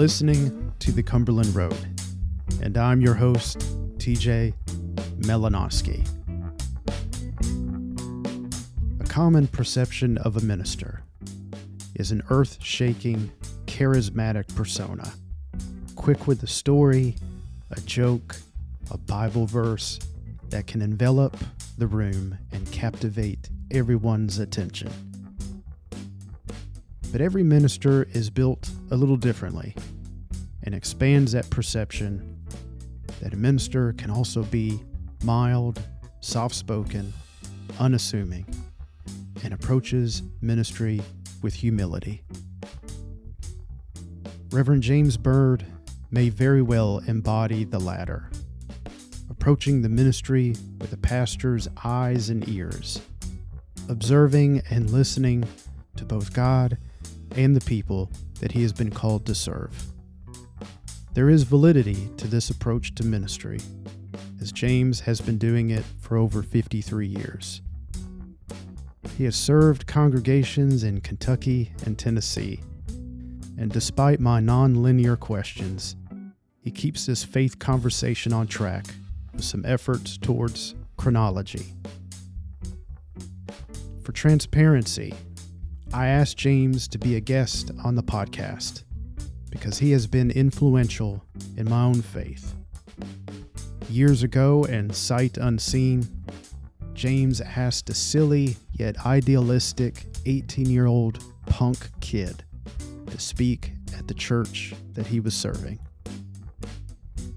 [0.00, 1.76] listening to the Cumberland Road,
[2.62, 3.58] and I'm your host,
[3.98, 4.54] TJ
[5.18, 6.08] Melanowski.
[8.98, 11.02] A common perception of a minister
[11.96, 13.30] is an earth shaking,
[13.66, 15.12] charismatic persona,
[15.96, 17.14] quick with a story,
[17.70, 18.36] a joke,
[18.90, 19.98] a Bible verse
[20.48, 21.36] that can envelop
[21.76, 24.90] the room and captivate everyone's attention.
[27.12, 29.74] But every minister is built a little differently
[30.62, 32.36] and expands that perception
[33.20, 34.80] that a minister can also be
[35.22, 35.80] mild,
[36.20, 37.12] soft spoken,
[37.78, 38.46] unassuming,
[39.44, 41.00] and approaches ministry
[41.42, 42.22] with humility.
[44.50, 45.64] Reverend James Byrd
[46.10, 48.30] may very well embody the latter,
[49.30, 53.00] approaching the ministry with a pastor's eyes and ears,
[53.88, 55.44] observing and listening
[55.96, 56.78] to both God
[57.36, 59.72] and the people that he has been called to serve.
[61.20, 63.60] There is validity to this approach to ministry,
[64.40, 67.60] as James has been doing it for over 53 years.
[69.18, 72.60] He has served congregations in Kentucky and Tennessee,
[73.58, 75.94] and despite my non-linear questions,
[76.58, 78.86] he keeps this faith conversation on track
[79.34, 81.74] with some efforts towards chronology.
[84.04, 85.12] For transparency,
[85.92, 88.84] I asked James to be a guest on the podcast
[89.50, 91.22] because he has been influential
[91.56, 92.54] in my own faith.
[93.90, 96.06] Years ago, and sight unseen,
[96.94, 102.44] James asked a silly yet idealistic 18 year old punk kid
[103.06, 105.80] to speak at the church that he was serving.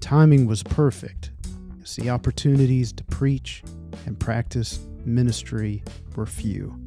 [0.00, 1.32] Timing was perfect
[1.82, 3.62] as the opportunities to preach
[4.06, 5.82] and practice ministry
[6.14, 6.78] were few.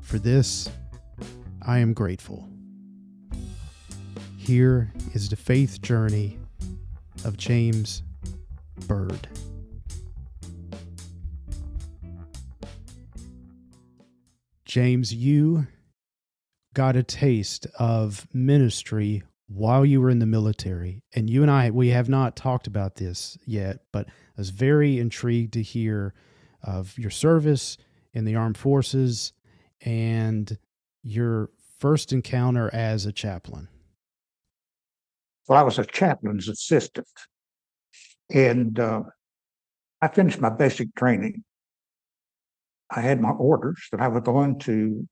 [0.00, 0.68] For this,
[1.62, 2.48] I am grateful.
[4.46, 6.38] Here is the faith journey
[7.24, 8.04] of James
[8.86, 9.26] Byrd.
[14.64, 15.66] James, you
[16.74, 21.02] got a taste of ministry while you were in the military.
[21.12, 25.00] And you and I, we have not talked about this yet, but I was very
[25.00, 26.14] intrigued to hear
[26.62, 27.78] of your service
[28.12, 29.32] in the armed forces
[29.80, 30.56] and
[31.02, 33.66] your first encounter as a chaplain?
[35.48, 37.06] Well, I was a chaplain's assistant,
[38.32, 39.02] and uh,
[40.02, 41.44] I finished my basic training.
[42.90, 45.08] I had my orders that I was going to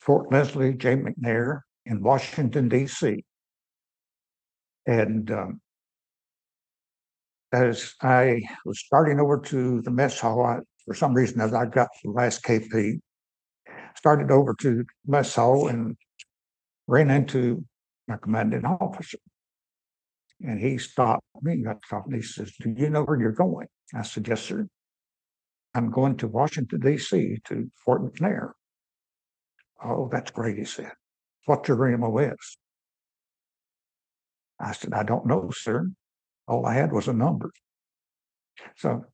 [0.00, 0.96] Fort Leslie J.
[0.96, 3.24] McNair in Washington, D.C.
[4.86, 5.60] And um,
[7.52, 11.66] as I was starting over to the mess hall, I, for some reason, as I
[11.66, 13.00] got the last KP,
[13.96, 15.96] started over to mess hall and
[16.86, 17.64] ran into
[18.06, 19.18] my commanding officer.
[20.42, 22.14] And he stopped me, got talking.
[22.14, 23.66] He says, Do you know where you're going?
[23.94, 24.66] I said, Yes, sir.
[25.74, 27.38] I'm going to Washington, D.C.
[27.46, 28.50] to Fort McNair.
[29.84, 30.92] Oh, that's great, he said.
[31.46, 32.56] What's your MOS?
[34.60, 35.90] I said, I don't know, sir.
[36.46, 37.50] All I had was a number.
[38.76, 39.04] So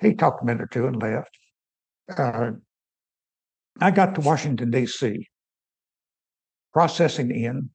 [0.00, 1.30] he talked a minute or two and left.
[2.16, 2.50] Uh,
[3.80, 5.28] I got to Washington, D.C.,
[6.72, 7.70] processing in,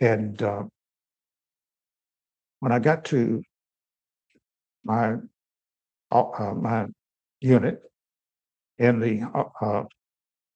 [0.00, 0.62] and uh,
[2.62, 3.42] when I got to
[4.84, 5.16] my
[6.12, 6.86] uh, my
[7.40, 7.80] unit
[8.78, 9.84] in the uh, uh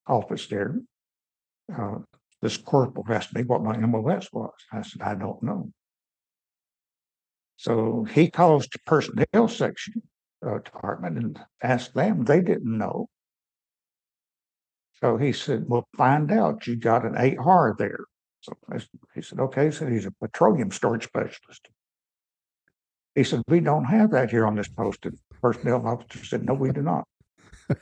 [0.07, 0.77] office there,
[1.77, 1.97] uh,
[2.41, 4.53] this corporal asked me what my MOS was.
[4.73, 5.73] I said, I don't know.
[7.57, 10.01] So he calls the personnel section
[10.47, 12.25] uh, department and asked them.
[12.25, 13.09] They didn't know.
[15.01, 16.69] So he said, Well, find out.
[16.69, 18.05] You got an 8R there.
[18.43, 18.53] So
[19.13, 19.73] he said, Okay.
[19.73, 21.69] Said, He's a petroleum storage specialist.
[23.17, 25.03] He said, We don't have that here on this post.
[25.03, 27.05] The personnel officer said, No, we do not.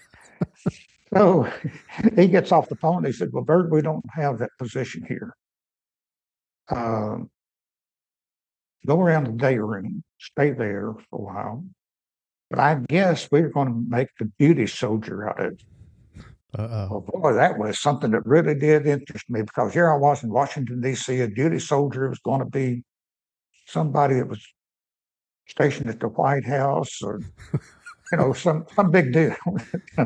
[1.15, 1.50] so
[2.17, 3.05] he gets off the phone.
[3.05, 5.35] He said, Well, Byrd, we don't have that position here.
[6.70, 7.29] Um,
[8.87, 11.64] go around the day room, stay there for a while.
[12.49, 15.62] But I guess we are going to make the duty soldier out of it.
[16.56, 16.88] Uh-oh.
[16.88, 20.31] Well, boy, that was something that really did interest me because here I was in
[20.31, 22.85] Washington, D.C., a duty soldier was going to be
[23.67, 24.47] somebody that was
[25.46, 27.20] stationed at the White House or,
[28.12, 29.37] you know, some, some big deal.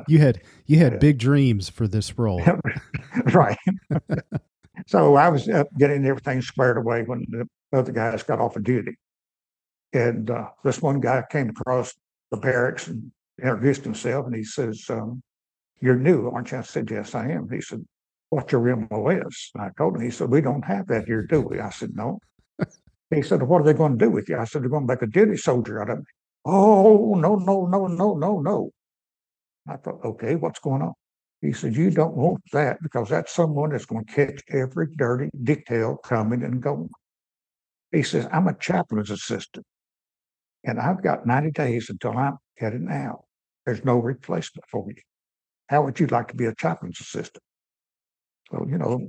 [0.07, 2.43] you had you had big dreams for this role.
[3.33, 3.59] right.
[4.87, 5.49] so I was
[5.79, 8.97] getting everything squared away when the other guys got off of duty.
[9.93, 11.95] And uh, this one guy came across
[12.31, 13.11] the barracks and
[13.43, 15.23] introduced himself, and he says, um,
[15.81, 16.59] you're new, aren't you?
[16.59, 17.49] I said, Yes, I am.
[17.51, 17.85] He said,
[18.31, 19.51] What's your MOS?
[19.55, 21.61] And I told him, he said, We don't have that here, do we?
[21.61, 22.21] I said, No.
[23.11, 24.39] He said, What are they going to do with you?
[24.39, 26.05] I said, They're going to make a duty soldier out of me.
[26.45, 28.71] Oh, no, no, no, no, no, no.
[29.69, 30.95] I thought, Okay, what's going on?
[31.41, 35.31] He said, You don't want that because that's someone that's going to catch every dirty
[35.43, 36.91] detail coming and going.
[37.93, 39.65] He says, I'm a chaplain's assistant
[40.65, 43.25] and I've got 90 days until I'm getting out.
[43.65, 45.03] There's no replacement for you.
[45.69, 47.43] How would you like to be a chaplain's assistant?
[48.51, 49.09] So, you know,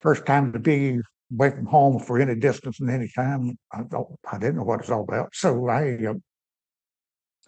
[0.00, 1.00] first time to be
[1.32, 4.80] away from home for any distance and any time, I, don't, I didn't know what
[4.80, 5.34] it's all about.
[5.34, 6.14] So I, uh,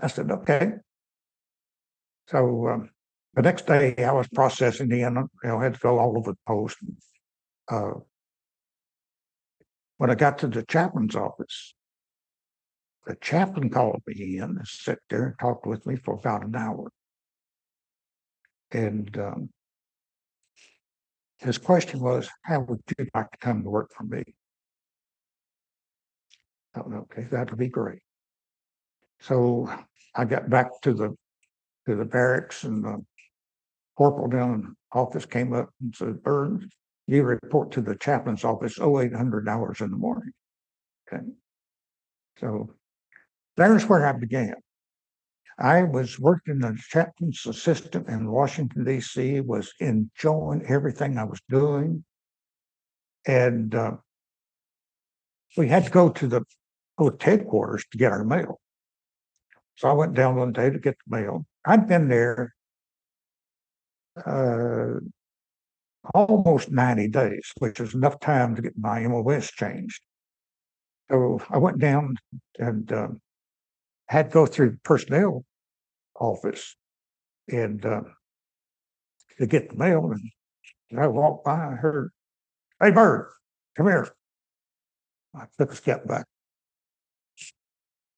[0.01, 0.73] I said, okay.
[2.29, 2.91] So um,
[3.35, 6.33] the next day I was processing in, you know, I had to go all over
[6.33, 6.77] the post.
[7.71, 7.93] Uh,
[9.99, 11.75] when I got to the chaplain's office,
[13.07, 16.57] the chaplain called me in and sat there and talked with me for about an
[16.57, 16.91] hour.
[18.73, 19.51] And um,
[21.45, 24.23] his question was, How would you like to come to work for me?
[26.75, 28.01] I thought, okay, that'll be great.
[29.21, 29.71] So
[30.15, 31.17] I got back to the
[31.87, 33.05] to the barracks and the
[33.97, 36.65] corporal down in the office came up and said, Burns,
[37.07, 40.33] you report to the chaplain's office 0800 hours in the morning.
[41.07, 41.23] Okay.
[42.41, 42.71] So
[43.57, 44.55] there's where I began.
[45.59, 52.05] I was working as chaplain's assistant in Washington, D.C., was enjoying everything I was doing.
[53.27, 53.93] And uh,
[55.57, 56.43] we had to go to the
[57.21, 58.61] headquarters to get our mail.
[59.77, 61.47] So I went down one day to get the mail.
[61.65, 62.55] I'd been there
[64.25, 64.95] uh,
[66.15, 70.01] almost 90 days, which is enough time to get my MOS changed.
[71.11, 72.17] So I went down
[72.59, 73.09] and uh,
[74.09, 75.45] had to go through personnel
[76.19, 76.77] office
[77.49, 78.03] and uh,
[79.39, 80.13] to get the mail.
[80.91, 82.11] And I walked by, I heard,
[82.81, 83.31] "Hey, Byrd,
[83.77, 84.09] come here."
[85.35, 86.27] I took a step back.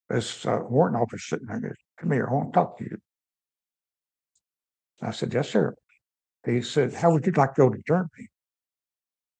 [0.08, 2.98] This uh, warrant officer sitting there goes, "Come here, I want to talk to you."
[5.02, 5.74] I said, "Yes, sir."
[6.44, 8.28] He said, "How would you like to go to Germany?"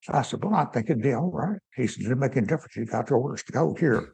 [0.08, 1.58] I said, Well, I think it'd be all right.
[1.74, 2.76] He said, Didn't make any difference.
[2.76, 4.12] You got your orders to go here.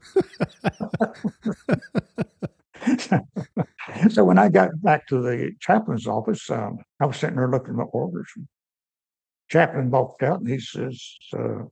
[4.11, 7.71] so when I got back to the chaplain's office, um, I was sitting there looking
[7.71, 8.29] at my orders.
[9.51, 11.01] Chaplain walked out and he says,
[11.39, 11.65] uh,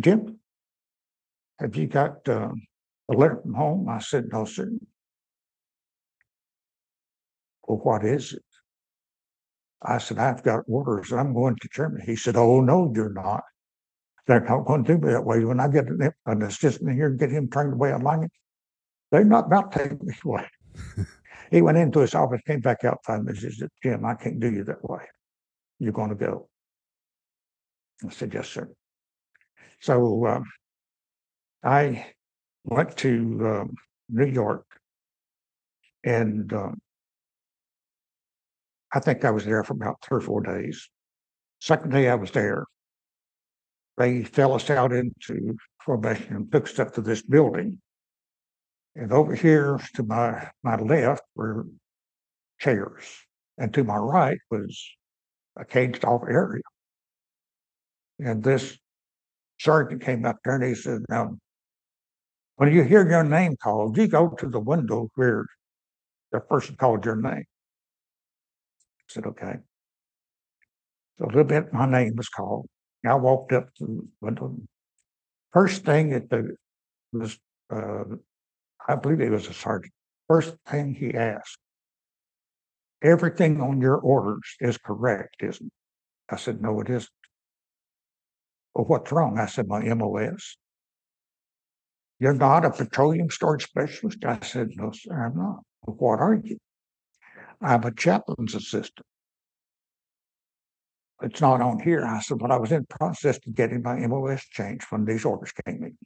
[0.00, 0.38] Jim,
[1.60, 2.50] have you got uh,
[3.10, 3.88] a letter from home?
[3.88, 4.70] I said, No, sir.
[7.66, 8.43] Well, what is it?
[9.84, 11.12] I said, I've got orders.
[11.12, 12.04] I'm going to Germany.
[12.06, 13.42] He said, Oh, no, you're not.
[14.26, 15.44] They're not going to do me that way.
[15.44, 18.30] When I get an assistant here and get him turned away, way I like
[19.10, 20.48] they're not about to take me away.
[21.50, 24.50] he went into his office, came back out five minutes, said, Jim, I can't do
[24.50, 25.02] you that way.
[25.78, 26.48] You're going to go.
[28.04, 28.68] I said, Yes, sir.
[29.80, 30.44] So um,
[31.62, 32.06] I
[32.64, 33.10] went to
[33.46, 33.74] um,
[34.08, 34.64] New York
[36.02, 36.80] and um,
[38.94, 40.88] I think I was there for about three or four days.
[41.60, 42.64] Second day I was there,
[43.96, 47.80] they fell us out into formation and took us up to this building.
[48.94, 51.66] And over here to my, my left were
[52.60, 53.04] chairs,
[53.58, 54.80] and to my right was
[55.56, 56.62] a caged off area.
[58.20, 58.78] And this
[59.58, 61.36] sergeant came up there and he said, Now,
[62.56, 65.46] when you hear your name called, you go to the window where
[66.30, 67.44] the person called your name
[69.14, 69.54] said, okay.
[71.18, 72.66] So a little bit, my name was called.
[73.06, 74.56] I walked up to the window.
[75.52, 76.56] First thing that the
[77.12, 77.38] was,
[77.70, 78.04] uh,
[78.88, 79.92] I believe it was a sergeant.
[80.26, 81.58] First thing he asked,
[83.02, 85.72] everything on your orders is correct, isn't it?
[86.34, 87.10] I said, no, it isn't.
[88.74, 89.38] Well, what's wrong?
[89.38, 90.56] I said, my MOS.
[92.18, 94.24] You're not a petroleum storage specialist?
[94.24, 95.60] I said, no, sir, I'm not.
[95.82, 96.56] What are you?
[97.64, 99.06] I'm a chaplain's assistant.
[101.22, 102.04] It's not on here.
[102.04, 105.52] I said, but I was in process of getting my MOS changed when these orders
[105.64, 105.96] came in.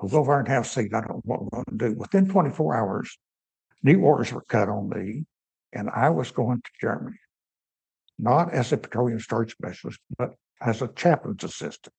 [0.00, 0.92] I'll go over and have a seat.
[0.92, 1.94] I don't know what we're going to do.
[1.94, 3.18] Within 24 hours,
[3.82, 5.24] new orders were cut on me,
[5.72, 7.16] and I was going to Germany,
[8.18, 11.94] not as a petroleum storage specialist, but as a chaplain's assistant.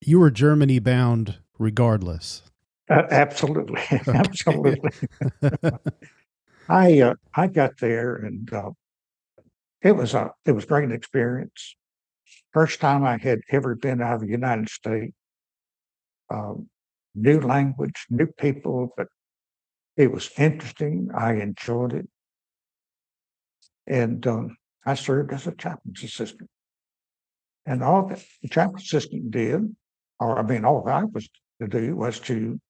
[0.00, 2.42] You were Germany bound regardless.
[2.88, 4.90] Uh, absolutely, absolutely.
[6.68, 8.70] I uh, I got there and uh,
[9.82, 11.76] it was a it was great experience.
[12.52, 15.14] First time I had ever been out of the United States.
[16.28, 16.68] Um,
[17.14, 19.06] new language, new people, but
[19.96, 21.08] it was interesting.
[21.16, 22.08] I enjoyed it,
[23.86, 26.50] and um, I served as a chaplain's assistant.
[27.64, 29.74] And all that the chapel assistant did,
[30.18, 31.28] or I mean, all I was
[31.60, 32.60] to do was to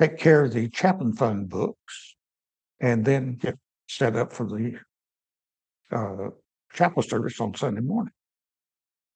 [0.00, 2.13] take care of the chaplain fund books
[2.84, 3.56] and then get
[3.88, 4.78] set up for the
[5.90, 6.28] uh,
[6.74, 8.12] chapel service on Sunday morning.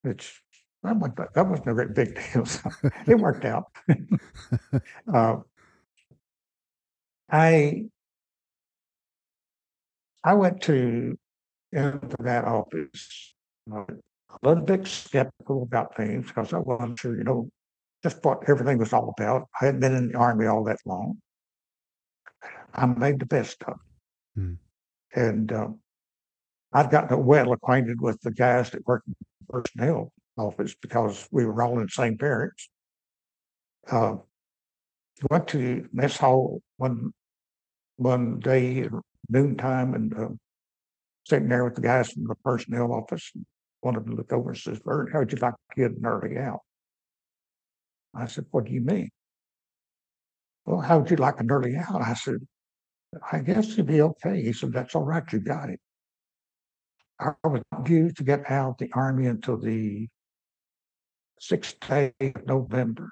[0.02, 0.40] Which
[0.82, 2.46] that wasn't, that wasn't a very big deal.
[2.46, 2.70] So
[3.06, 3.64] it worked out.
[5.14, 5.36] uh,
[7.30, 7.84] I
[10.24, 11.18] I went to
[11.72, 13.34] into that office
[13.70, 17.50] uh, a little bit skeptical about things because I wasn't sure, you know,
[18.02, 19.46] just what everything was all about.
[19.60, 21.18] I hadn't been in the army all that long.
[22.74, 24.40] I made the best of it.
[24.40, 24.54] Hmm.
[25.14, 25.80] And um,
[26.72, 31.46] I'd gotten well acquainted with the guys that worked in the personnel office because we
[31.46, 32.68] were all in the same barracks.
[33.90, 34.16] Uh,
[35.30, 37.12] went to mess hall one
[37.96, 38.92] one day at
[39.28, 40.28] noontime and uh,
[41.26, 43.30] sitting there with the guys from the personnel office.
[43.34, 46.36] And of them looked over and says, Bert, how'd you like to get an early
[46.36, 46.60] out?
[48.14, 49.10] I said, What do you mean?
[50.66, 52.02] Well, how would you like an early out?
[52.02, 52.46] I said,
[53.32, 54.42] I guess you'd be okay.
[54.42, 55.80] He said, That's all right, you got it.
[57.20, 60.08] I was due to get out of the army until the
[61.40, 63.10] sixth day of November.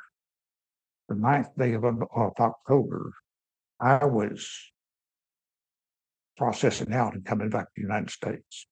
[1.08, 3.12] The ninth day of, of October,
[3.80, 4.48] I was
[6.36, 8.66] processing out and coming back to the United States.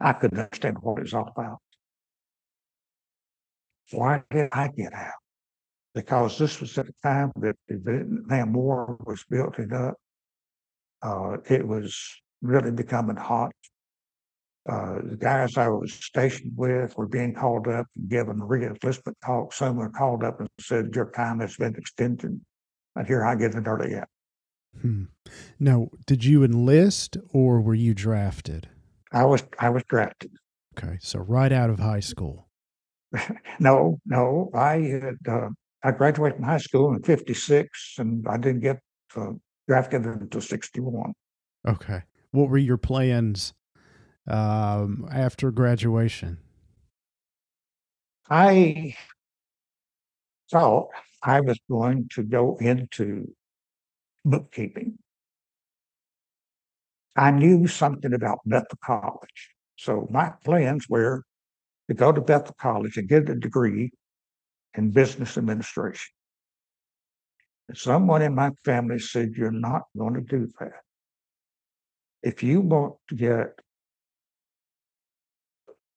[0.00, 1.58] I couldn't understand what it was all about.
[3.90, 5.12] Why did I get out?
[5.94, 9.94] Because this was at the time that the Vietnam War was building up.
[11.02, 11.98] Uh, it was
[12.42, 13.52] really becoming hot.
[14.68, 19.56] Uh, the guys I was stationed with were being called up and given reenlistment talks.
[19.56, 22.40] Some were called up and said, Your time has been extended.
[22.94, 24.08] And here I get an early out.
[24.80, 25.04] Hmm.
[25.58, 28.68] Now, did you enlist or were you drafted?
[29.12, 30.32] I was I was drafted.
[30.78, 32.48] Okay, so right out of high school.
[33.58, 35.48] no, no, I had uh,
[35.82, 38.80] I graduated from high school in '56, and I didn't get
[39.16, 39.32] uh,
[39.66, 41.12] drafted until '61.
[41.66, 43.54] Okay, what were your plans
[44.26, 46.38] um, after graduation?
[48.28, 48.94] I
[50.50, 50.88] thought
[51.22, 53.34] I was going to go into
[54.24, 54.98] bookkeeping.
[57.16, 59.50] I knew something about Bethel College.
[59.76, 61.24] So my plans were
[61.88, 63.90] to go to Bethel College and get a degree
[64.74, 66.12] in business administration.
[67.68, 70.82] And someone in my family said, You're not going to do that.
[72.22, 73.58] If you want to get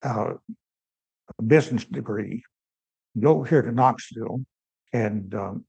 [0.03, 0.34] uh,
[1.39, 2.44] a business degree,
[3.20, 4.46] go here to Knoxville
[4.94, 5.65] and um,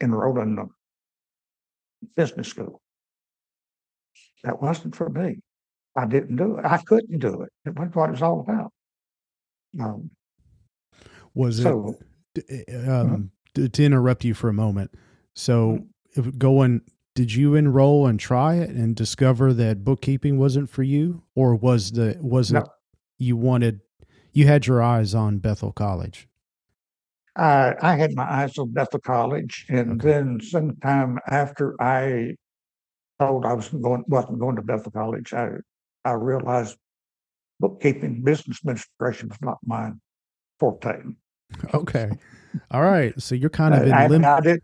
[0.00, 0.68] enroll in the
[2.16, 2.80] business school.
[4.44, 5.40] That wasn't for me.
[5.96, 6.64] I didn't do it.
[6.64, 7.50] I couldn't do it.
[7.64, 8.72] It wasn't what it was all about.
[9.80, 10.10] Um,
[11.34, 13.22] Was it so d- Eh, eh, um, mm-hmm.
[13.54, 14.92] to, to interrupt you for a moment?
[15.34, 15.84] So,
[16.16, 16.28] mm-hmm.
[16.28, 16.82] if going,
[17.14, 21.92] did you enroll and try it and discover that bookkeeping wasn't for you, or was
[21.92, 22.64] the was it
[23.18, 23.80] you wanted
[24.32, 26.28] you had your eyes on Bethel College?
[27.36, 30.12] I, I had my eyes on Bethel College, and Okay.
[30.12, 32.36] then sometime after I
[33.18, 35.50] told I was going wasn't going to Bethel College, I
[36.04, 36.76] I realized
[37.60, 39.92] bookkeeping, business administration was not my
[40.58, 41.02] forte.
[41.74, 42.10] Okay,
[42.70, 43.20] all right.
[43.20, 44.28] So you're kind of in I, limbo.
[44.28, 44.62] I did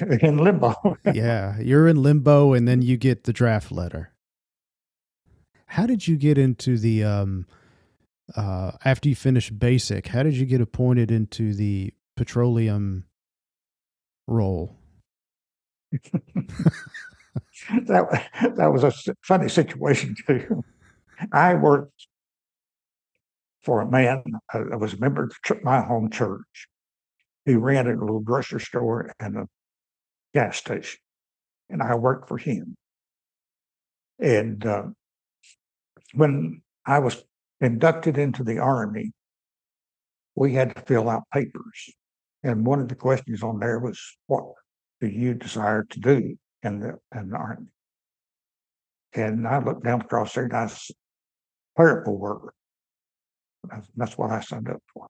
[0.00, 0.74] in limbo.
[1.12, 4.12] yeah, you're in limbo, and then you get the draft letter.
[5.66, 7.46] How did you get into the um
[8.36, 10.08] uh after you finished basic?
[10.08, 13.04] How did you get appointed into the petroleum
[14.26, 14.76] role?
[17.86, 20.64] that that was a funny situation too.
[21.32, 22.06] I worked
[23.62, 26.68] for a man uh, that was a member of my home church.
[27.44, 29.48] He ran a little grocery store and a
[30.34, 31.00] gas station,
[31.68, 32.76] and I worked for him.
[34.18, 34.84] And uh,
[36.14, 37.22] when I was
[37.60, 39.12] inducted into the army,
[40.34, 41.90] we had to fill out papers,
[42.42, 44.44] and one of the questions on there was, "What
[45.00, 47.66] do you desire to do in the in the army?"
[49.14, 50.96] And I looked down across there and I said,
[51.76, 52.54] clerical work.
[53.68, 55.06] That's, that's what I signed up for.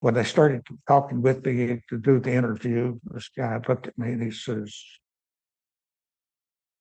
[0.00, 4.12] When they started talking with me to do the interview, this guy looked at me
[4.12, 4.72] and he says,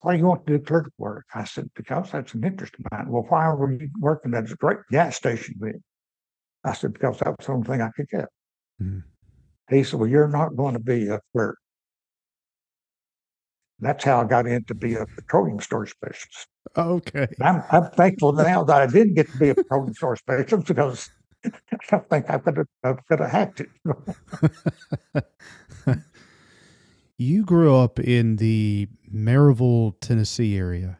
[0.01, 1.25] Why do you want to do clerical work?
[1.33, 3.09] I said, Because that's an interest of mine.
[3.09, 5.83] Well, why were you working at a great gas station then?
[6.63, 8.29] I said, Because that was the only thing I could get.
[8.81, 9.03] Mhm.
[9.69, 11.57] He said, Well, you're not going to be a clerk.
[13.79, 16.47] That's how I got in to be a petroleum storage specialist.
[16.75, 17.27] Okay.
[17.41, 21.09] I'm, I'm thankful now that I didn't get to be a petroleum storage specialist because
[21.91, 23.69] I think I could have, I could have hacked it.
[27.17, 30.97] you grew up in the Maryville, Tennessee area.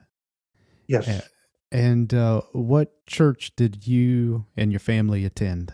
[0.88, 1.28] Yes.
[1.72, 5.74] And uh, what church did you and your family attend?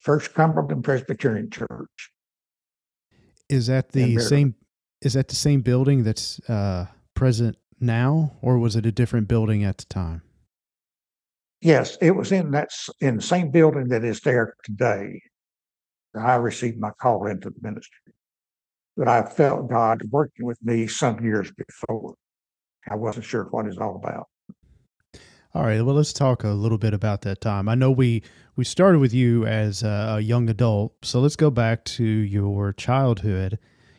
[0.00, 2.10] First Cumberland Presbyterian Church.
[3.48, 4.54] Is that the same?
[5.00, 9.62] Is that the same building that's uh, present now, or was it a different building
[9.64, 10.22] at the time?
[11.60, 15.20] Yes, it was in that, in the same building that is there today.
[16.14, 18.12] that I received my call into the ministry.
[18.96, 22.14] But I felt God working with me some years before.
[22.90, 24.26] I wasn't sure what it's all about.
[25.54, 25.80] All right.
[25.82, 27.68] Well, let's talk a little bit about that time.
[27.68, 28.22] I know we
[28.56, 32.72] we started with you as a, a young adult, so let's go back to your
[32.72, 33.58] childhood.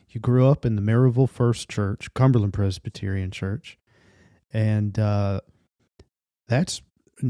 [0.09, 3.77] You grew up in the Maryville First Church, Cumberland Presbyterian Church,
[4.51, 5.41] and uh,
[6.47, 6.81] that's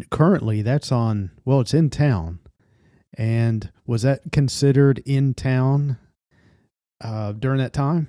[0.09, 1.31] currently that's on.
[1.43, 2.39] Well, it's in town.
[3.17, 5.97] And was that considered in town
[7.01, 8.07] uh, during that time?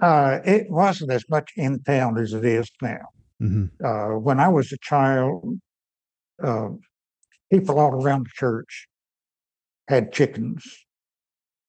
[0.00, 3.02] Uh, it wasn't as much in town as it is now.
[3.38, 5.60] hmm uh, when I was a child,
[6.42, 6.70] uh,
[7.52, 8.88] people all around the church
[9.88, 10.64] had chickens.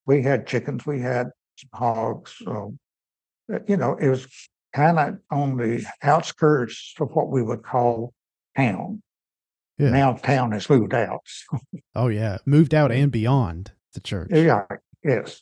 [0.07, 0.85] We had chickens.
[0.85, 1.27] We had
[1.73, 2.35] hogs.
[2.43, 2.77] So,
[3.53, 4.27] uh, you know, it was
[4.73, 8.13] kind of on the outskirts of what we would call
[8.55, 9.01] town.
[9.77, 9.89] Yeah.
[9.89, 11.25] Now town has moved out.
[11.95, 14.29] Oh yeah, moved out and beyond the church.
[14.31, 14.65] yeah,
[15.03, 15.41] yes.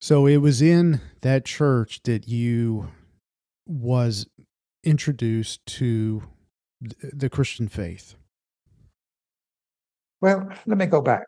[0.00, 2.88] So it was in that church that you
[3.66, 4.26] was
[4.84, 6.22] introduced to
[6.80, 8.14] the Christian faith.
[10.20, 11.26] Well, let me go back.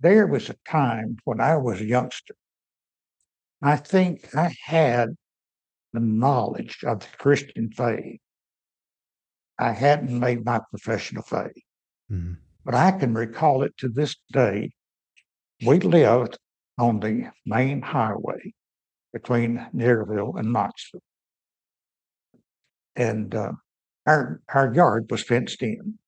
[0.00, 2.34] There was a time when I was a youngster.
[3.62, 5.16] I think I had
[5.92, 8.20] the knowledge of the Christian faith.
[9.58, 11.62] I hadn't made my profession of faith,
[12.10, 12.38] Mhm.
[12.64, 14.72] but I can recall it to this day.
[15.66, 16.38] We lived
[16.78, 18.54] on the main highway
[19.12, 21.02] between Maryville and Knoxville.
[22.96, 23.52] And uh,
[24.06, 25.98] our, our yard was fenced in.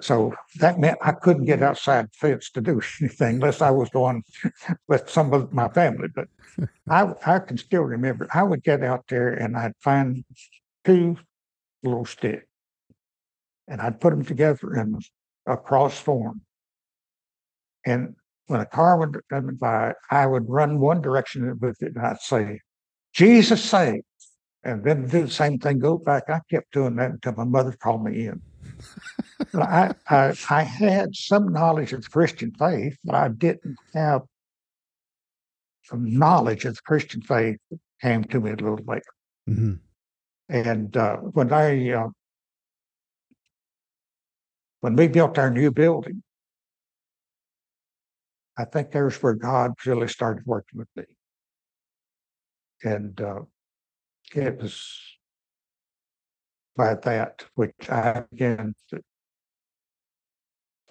[0.00, 3.88] So that meant I couldn't get outside the fence to do anything unless I was
[3.90, 4.24] going
[4.88, 6.08] with some of my family.
[6.14, 6.28] But
[6.88, 10.24] I, I can still remember I would get out there and I'd find
[10.84, 11.16] two
[11.82, 12.46] little sticks
[13.68, 14.98] and I'd put them together in
[15.46, 16.42] a cross form.
[17.84, 18.14] And
[18.48, 22.20] when a car would come by, I would run one direction with it and I'd
[22.20, 22.60] say,
[23.12, 24.02] Jesus saves.
[24.64, 26.24] And then do the same thing, go back.
[26.28, 28.42] I kept doing that until my mother called me in.
[29.52, 34.22] But I, I, I had some knowledge of the Christian faith, but I didn't have
[35.84, 39.02] some knowledge of the Christian faith that came to me a little later.
[39.48, 39.80] Mhm.
[40.48, 42.08] And uh, when I uh,
[44.80, 46.22] when we built our new building,
[48.58, 51.04] I think there's where God really started working with me.
[52.84, 53.40] And uh,
[54.34, 55.15] it was
[56.76, 59.00] by that which I began to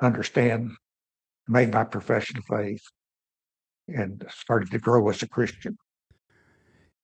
[0.01, 0.71] understand,
[1.47, 2.83] made my profession of faith,
[3.87, 5.77] and started to grow as a Christian.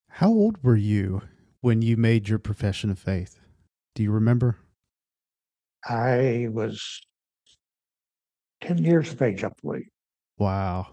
[0.10, 1.22] How old were you
[1.62, 3.40] when you made your profession of faith?
[3.96, 4.58] Do you remember?
[5.88, 7.02] I was
[8.62, 9.90] 10 years of age, I believe.
[10.38, 10.88] Wow.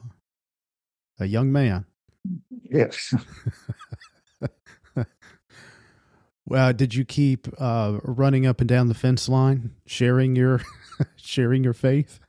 [1.19, 1.87] A young man.
[2.63, 3.15] Yes.
[6.49, 10.63] Well, did you keep uh, running up and down the fence line, sharing your
[11.17, 12.21] sharing your faith?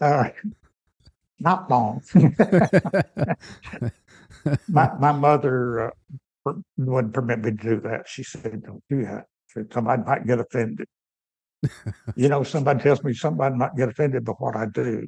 [0.00, 0.30] Uh,
[1.40, 2.02] not long.
[4.66, 5.92] my my mother
[6.46, 8.08] uh, wouldn't permit me to do that.
[8.08, 9.26] She said, "Don't do that.
[9.48, 10.88] Said somebody might get offended."
[12.16, 15.06] you know, somebody tells me somebody might get offended by what I do.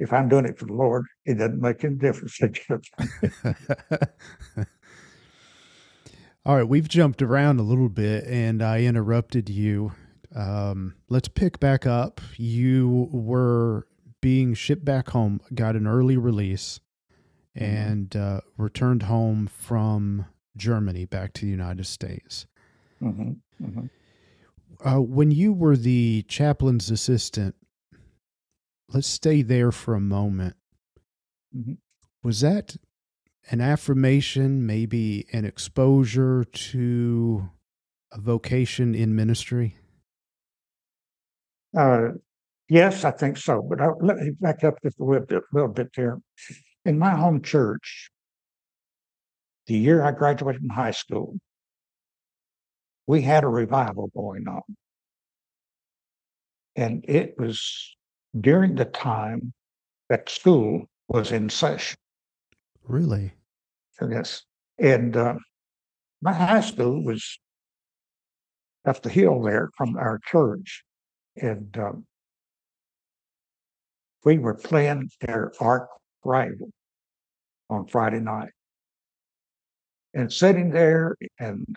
[0.00, 2.36] If I'm doing it for the Lord, it doesn't make any difference.
[6.50, 6.56] They get offended.
[6.56, 9.92] All right, we've jumped around a little bit and I interrupted you.
[10.34, 12.20] Um, let's pick back up.
[12.36, 13.86] You were
[14.20, 16.80] being shipped back home, got an early release,
[17.56, 17.62] Mhm.
[17.62, 22.46] and uh, returned home from Germany back to the United States.
[23.00, 23.90] Mhm, mhm.
[24.84, 27.54] Uh, when you were the chaplain's assistant,
[28.88, 30.56] let's stay there for a moment.
[31.56, 31.78] Mhm.
[32.22, 32.76] Was that
[33.50, 37.50] an affirmation, maybe an exposure to
[38.12, 39.76] a vocation in ministry?
[41.76, 42.08] Uh,
[42.68, 43.60] yes, I think so.
[43.68, 46.18] But I, let me back up just a little bit, little bit there.
[46.84, 48.10] In my home church,
[49.66, 51.36] the year I graduated from high school,
[53.06, 54.62] we had a revival going on.
[56.76, 57.96] And it was
[58.40, 59.52] during the time
[60.08, 61.96] that school was in session.
[62.84, 63.32] Really?
[64.08, 64.42] Yes.
[64.78, 65.34] And uh,
[66.22, 67.38] my high school was
[68.86, 70.84] up the hill there from our church.
[71.36, 72.06] And um,
[74.24, 75.88] we were playing their arch
[76.24, 76.70] rival
[77.68, 78.50] on Friday night.
[80.12, 81.76] And sitting there and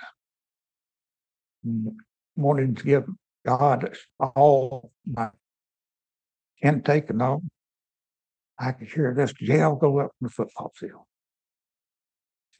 [2.36, 3.06] wanting to give
[3.46, 5.30] God all my
[6.62, 7.44] intake and all,
[8.58, 11.04] I could hear this yell go up in the football field.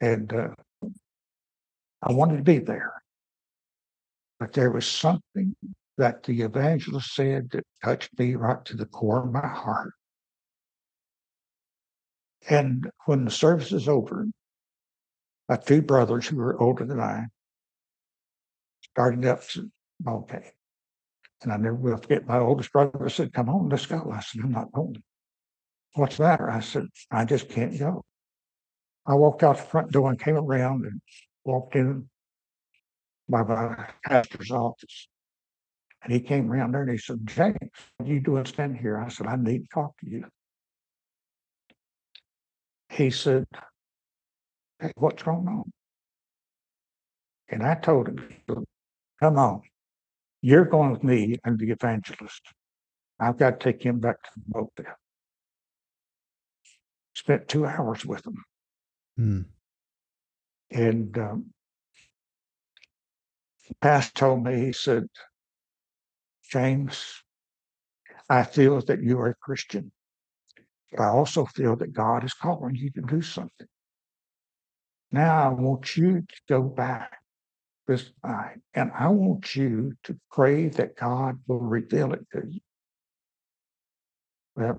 [0.04, 0.48] And uh,
[2.02, 2.92] I wanted to be there.
[4.38, 5.56] But there was something
[5.96, 9.92] that the evangelist said that touched me right to the core of my heart.
[12.50, 14.26] And when the service is over,
[15.48, 17.24] my two brothers who were older than I
[18.82, 19.70] started up, said,
[20.06, 20.52] okay.
[21.42, 24.10] And I never will forget my oldest brother said, Come on, let's go.
[24.12, 25.02] I said, I'm not going.
[25.94, 26.50] What's the matter?
[26.50, 28.04] I said, I just can't go.
[29.06, 31.00] I walked out the front door and came around and
[31.44, 32.08] walked in
[33.28, 35.08] by my pastor's office.
[36.02, 37.56] And he came around there and he said, James,
[37.96, 38.98] what are you doing standing here?
[38.98, 40.24] I said, I need to talk to you.
[42.90, 43.46] He said,
[44.80, 45.72] Hey, what's going on?
[47.48, 48.28] And I told him,
[49.20, 49.62] Come on,
[50.42, 52.42] you're going with me and the evangelist.
[53.18, 54.98] I've got to take him back to the boat there.
[57.14, 58.36] Spent two hours with him.
[59.16, 59.42] Hmm.
[60.70, 61.46] And um,
[63.80, 65.06] Pastor told me, he said,
[66.50, 67.22] James,
[68.28, 69.92] I feel that you are a Christian,
[70.90, 73.66] but I also feel that God is calling you to do something.
[75.12, 77.18] Now I want you to go back
[77.86, 82.60] this night, and I want you to pray that God will reveal it to you.
[84.56, 84.78] Well,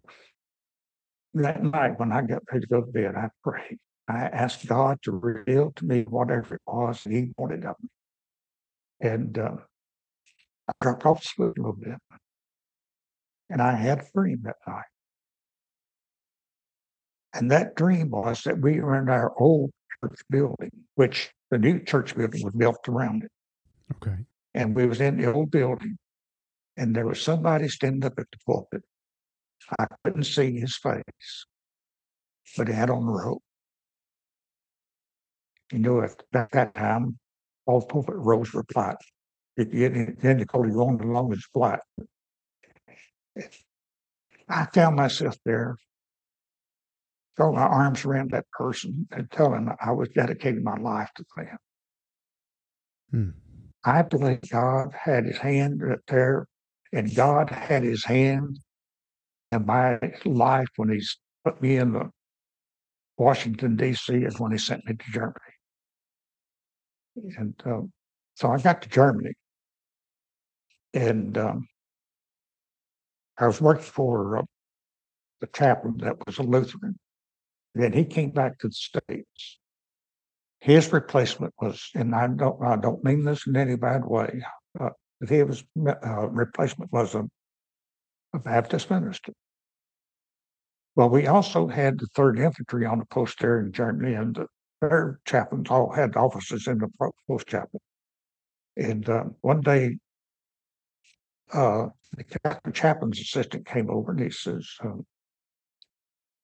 [1.36, 3.80] that night when I got ready to go to bed, I prayed.
[4.08, 7.90] I asked God to reveal to me whatever it was that He wanted of me.
[9.02, 9.56] And uh,
[10.70, 11.98] I dropped off sleep a little bit.
[13.50, 14.84] And I had a dream that night.
[17.34, 21.84] And that dream was that we were in our old church building, which the new
[21.84, 23.32] church building was built around it.
[23.96, 24.18] Okay.
[24.54, 25.98] And we was in the old building.
[26.78, 28.84] And there was somebody standing up at the pulpit.
[29.80, 31.46] I couldn't see his face,
[32.58, 33.42] but he had on a robe.
[35.72, 37.18] You know, at that time,
[37.66, 38.98] all pulpit rows were flat.
[39.58, 41.82] If you get then you call you on the long as flat.
[44.48, 45.78] I found myself there,
[47.36, 51.26] throw my arms around that person and tell him I was dedicating my life to
[51.36, 51.58] them.
[53.12, 53.30] Hmm.
[53.84, 56.48] I believe God had his hand right there,
[56.92, 58.60] and God had his hand
[59.52, 62.10] in my life when he's put me in the
[63.18, 65.55] Washington, D.C., and when he sent me to Germany.
[67.16, 67.92] And um,
[68.36, 69.34] so I got to Germany,
[70.94, 71.68] and um,
[73.38, 74.44] I was working for uh,
[75.40, 76.98] the chaplain that was a Lutheran.
[77.74, 79.60] Then he came back to the states.
[80.60, 84.44] His replacement was, and I don't, I don't mean this in any bad way,
[84.80, 87.24] uh, but his uh, replacement was a,
[88.34, 89.34] a Baptist minister.
[90.96, 94.48] Well, we also had the Third Infantry on the post there in Germany, and the
[94.82, 96.90] their chaplains all had offices in the
[97.28, 97.82] post chapel.
[98.78, 99.98] And uh, one day,
[101.54, 105.06] uh, the chaplain's assistant came over and he says, um,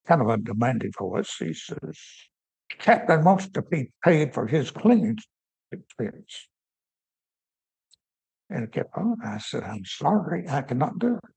[0.07, 1.97] kind of a demanding voice, he says,
[2.79, 5.17] Captain wants to be paid for his cleaning
[5.71, 6.47] expense.
[8.49, 9.17] And it kept on.
[9.23, 11.29] I said, I'm sorry, I cannot do it.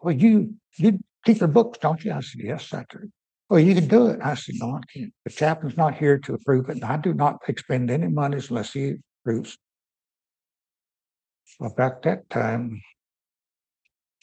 [0.00, 2.12] Well, you you keep the books, don't you?
[2.12, 3.10] I said, Yes, I do.
[3.52, 4.18] Well, you can do it.
[4.24, 5.12] I said, No, I can't.
[5.24, 6.82] The chaplain's not here to approve it.
[6.82, 9.58] I do not expend any money unless he approves.
[11.60, 12.80] About that time,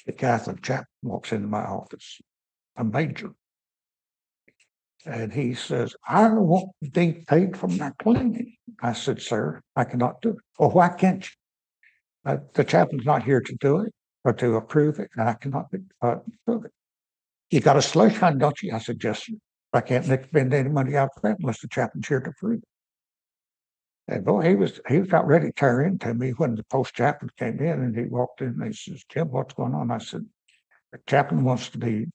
[0.08, 2.20] the Catholic chaplain walks into my office,
[2.76, 3.30] a major.
[5.06, 8.56] And he says, I want to be paid for my cleaning.
[8.82, 10.38] I said, Sir, I cannot do it.
[10.58, 12.32] Well, why can't you?
[12.32, 15.68] Uh, the chaplain's not here to do it or to approve it, and I cannot
[16.02, 16.15] uh,
[16.48, 16.72] it.
[17.50, 18.74] You got a slush fund, don't you?
[18.74, 19.30] I yes.
[19.74, 22.68] I can't spend any money out of that unless the chaplain's here to approve it.
[24.08, 26.96] And boy, he was he was about ready to tear into me when the post
[26.96, 29.92] chaplain came in and he walked in and he says, Jim, what's going on?
[29.92, 30.26] I said,
[30.92, 32.08] the chaplain wants to be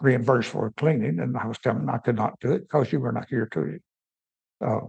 [0.00, 3.00] reimbursed for cleaning, and I was telling him I could not do it because you
[3.00, 3.78] were not here to
[4.64, 4.86] uh,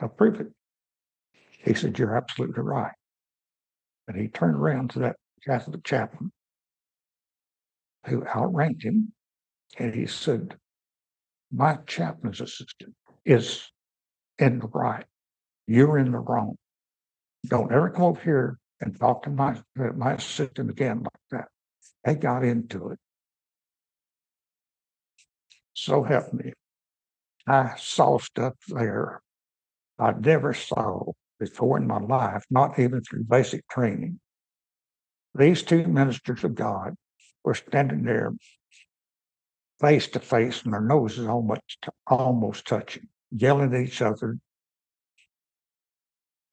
[0.00, 0.48] approve it.
[1.64, 2.94] He said, "You're absolutely right."
[4.06, 6.32] And he turned around to that Catholic chaplain
[8.06, 9.12] who outranked him,
[9.78, 10.58] and he said,
[11.50, 13.70] "My chaplain's assistant is
[14.38, 15.06] in the right.
[15.66, 16.56] You're in the wrong.
[17.46, 21.48] Don't ever come over here and talk to my my assistant again like that."
[22.04, 22.98] They got into it.
[25.74, 26.52] So help me.
[27.46, 29.22] I saw stuff there
[30.00, 34.18] I never saw before in my life, not even through basic training.
[35.34, 36.94] These two ministers of God
[37.44, 38.32] were standing there
[39.80, 44.38] face to face and their noses almost almost touching, yelling at each other.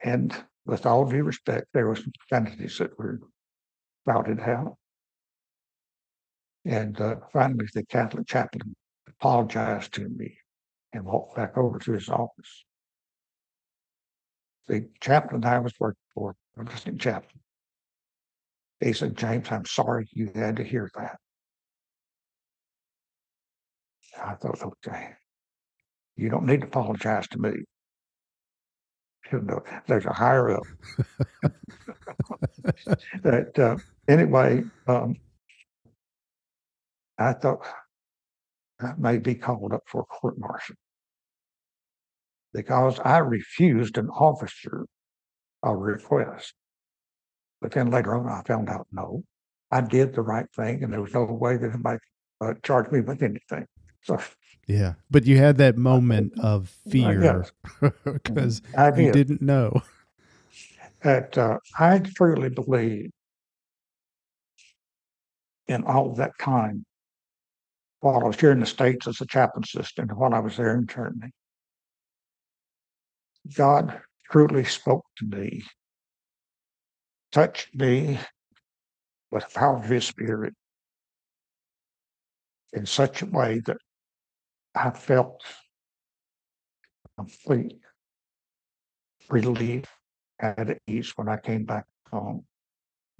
[0.02, 3.20] And with all due respect, there was some entities that were
[4.02, 4.76] spouted out.
[6.64, 8.74] And uh, finally, the Catholic chaplain
[9.08, 10.38] apologized to me
[10.92, 12.64] and walked back over to his office.
[14.66, 17.40] The chaplain I was working for, a listening chaplain,
[18.80, 21.16] he said, James, I'm sorry you had to hear that.
[24.22, 25.10] I thought, okay,
[26.16, 27.50] you don't need to apologize to me.
[29.32, 30.64] You know, there's a higher up.
[33.22, 33.76] that uh,
[34.08, 35.16] anyway, um,
[37.18, 37.66] I thought
[38.80, 40.76] I may be called up for court martial
[42.52, 44.86] because I refused an officer
[45.62, 46.54] a request.
[47.60, 49.24] But then later on, I found out no,
[49.70, 51.98] I did the right thing, and there was no way that anybody
[52.40, 53.66] uh, charged me with anything.
[54.02, 54.20] So
[54.66, 57.46] yeah, but you had that moment of fear
[58.04, 59.00] because mm-hmm.
[59.00, 59.82] you didn't know.
[61.02, 63.10] That uh, I truly believe
[65.68, 66.84] in all of that time
[68.00, 70.74] while I was here in the States as a chaplain assistant, while I was there
[70.74, 71.32] in Germany.
[73.54, 75.64] God truly spoke to me,
[77.32, 78.18] touched me
[79.30, 80.54] with the power of his spirit
[82.72, 83.78] in such a way that
[84.74, 85.42] I felt
[87.16, 87.80] complete
[89.28, 89.84] relief
[90.38, 92.44] and at ease when I came back home.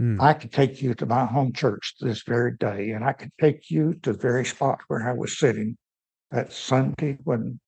[0.00, 0.20] Mm.
[0.20, 3.70] I could take you to my home church this very day, and I could take
[3.70, 5.76] you to the very spot where I was sitting
[6.30, 7.58] that Sunday when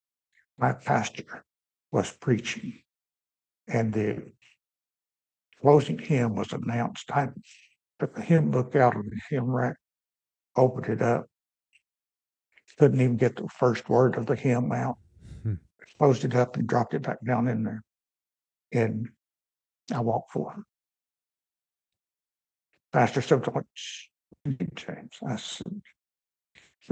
[0.59, 1.44] my pastor
[1.90, 2.81] was preaching.
[3.66, 4.22] And the
[5.61, 7.11] closing hymn was announced.
[7.12, 7.29] I
[7.99, 9.77] took the hymn book out of the hymn rack,
[10.57, 11.27] opened it up,
[12.79, 14.96] couldn't even get the first word of the hymn out,
[15.42, 15.55] hmm.
[15.99, 17.83] closed it up and dropped it back down in there.
[18.73, 19.09] And
[19.92, 20.64] I walked forward.
[22.92, 23.66] Pastor said, What
[24.75, 25.18] James?
[25.27, 25.83] I said,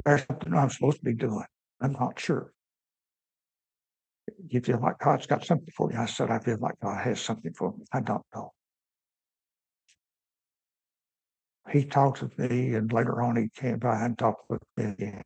[0.04, 1.44] There's something I'm supposed to be doing.
[1.80, 2.52] I'm not sure.
[4.48, 5.98] You feel like God's got something for you.
[5.98, 7.84] I said, I feel like God has something for me.
[7.92, 8.52] I don't know.
[11.70, 15.22] He talked with me, and later on, he came by and talked with me again.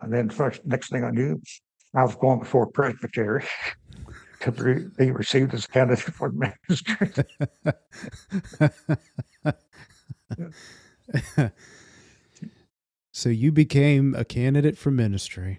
[0.00, 1.40] And then, first, next thing I knew,
[1.94, 3.44] I was going before Presbytery
[4.40, 4.52] to
[4.96, 7.12] be received as candidate for ministry.
[13.12, 15.58] so you became a candidate for ministry.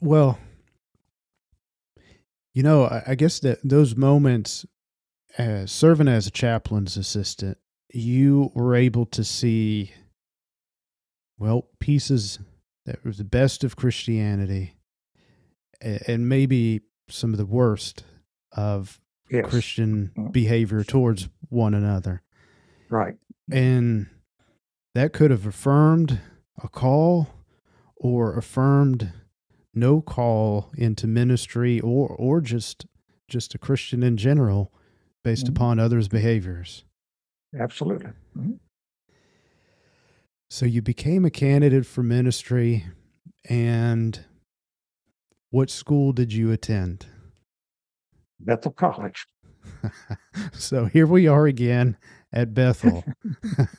[0.00, 0.38] Well,
[2.54, 4.66] you know, I guess that those moments,
[5.38, 7.58] as serving as a chaplain's assistant,
[7.92, 9.92] you were able to see,
[11.38, 12.38] well, pieces
[12.86, 14.74] that was the best of Christianity
[15.80, 18.04] and maybe some of the worst
[18.52, 19.48] of yes.
[19.48, 20.30] Christian mm-hmm.
[20.30, 22.22] behavior towards one another.
[22.88, 23.14] Right.
[23.50, 24.08] And
[24.94, 26.20] that could have affirmed
[26.62, 27.28] a call
[27.96, 29.12] or affirmed
[29.74, 32.86] no call into ministry or or just
[33.26, 34.72] just a Christian in general
[35.22, 35.56] based mm-hmm.
[35.56, 36.84] upon others' behaviors.
[37.58, 38.10] Absolutely.
[38.36, 38.52] Mm-hmm.
[40.50, 42.84] So you became a candidate for ministry
[43.48, 44.24] and
[45.50, 47.06] what school did you attend?
[48.40, 49.26] Bethel College.
[50.52, 51.96] so here we are again
[52.32, 53.04] at Bethel,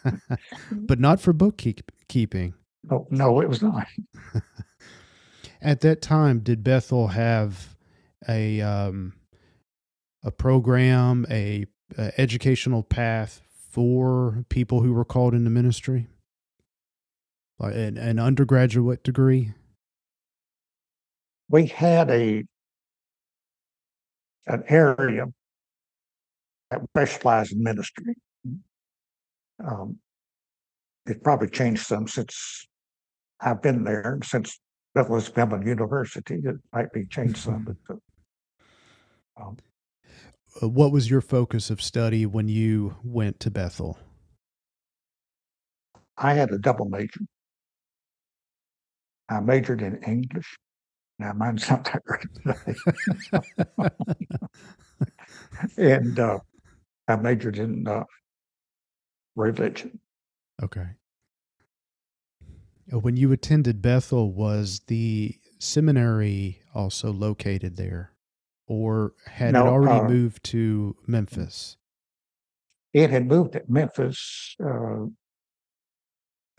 [0.71, 2.53] but not for bookkeeping.
[2.91, 3.87] Oh, no, it was not.
[5.61, 7.75] at that time, did Bethel have
[8.27, 9.13] a um,
[10.23, 11.65] a program, a,
[11.97, 16.07] a educational path for people who were called into ministry,
[17.59, 19.53] like an, an undergraduate degree?
[21.53, 22.43] we had a
[24.47, 25.25] an area
[26.71, 28.15] that specialized in ministry.
[29.63, 29.99] Um,
[31.05, 32.65] it's probably changed some since
[33.39, 34.59] I've been there, and since
[34.95, 37.97] Bethlehem University, it might be changed some, but
[39.41, 39.57] um,
[40.61, 43.97] What was your focus of study when you went to Bethel?
[46.17, 47.21] I had a double major.
[49.29, 50.57] I majored in English.
[51.19, 52.75] Now mine's not that great today.
[55.77, 56.39] and uh,
[57.07, 58.03] I majored in uh,
[59.35, 59.99] religion.
[60.61, 60.87] Okay.
[62.91, 68.12] Uh, When you attended Bethel, was the seminary also located there?
[68.67, 71.77] Or had it already uh, moved to Memphis?
[72.93, 75.05] It had moved to Memphis, uh,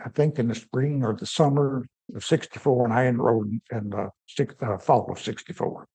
[0.04, 4.10] I think in the spring or the summer of '64, and I enrolled in the
[4.26, 5.86] six, uh, fall of '64.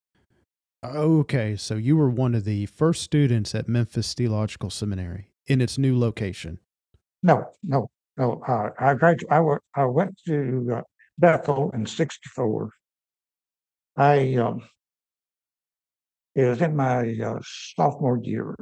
[0.83, 5.77] Okay, so you were one of the first students at Memphis Theological Seminary in its
[5.77, 6.59] new location.
[7.21, 8.41] No, no, no.
[8.47, 9.59] Uh, I graduated.
[9.75, 10.81] I went to uh,
[11.17, 12.71] Bethel in '64.
[13.97, 14.61] I um,
[16.39, 18.55] it was in my uh, sophomore year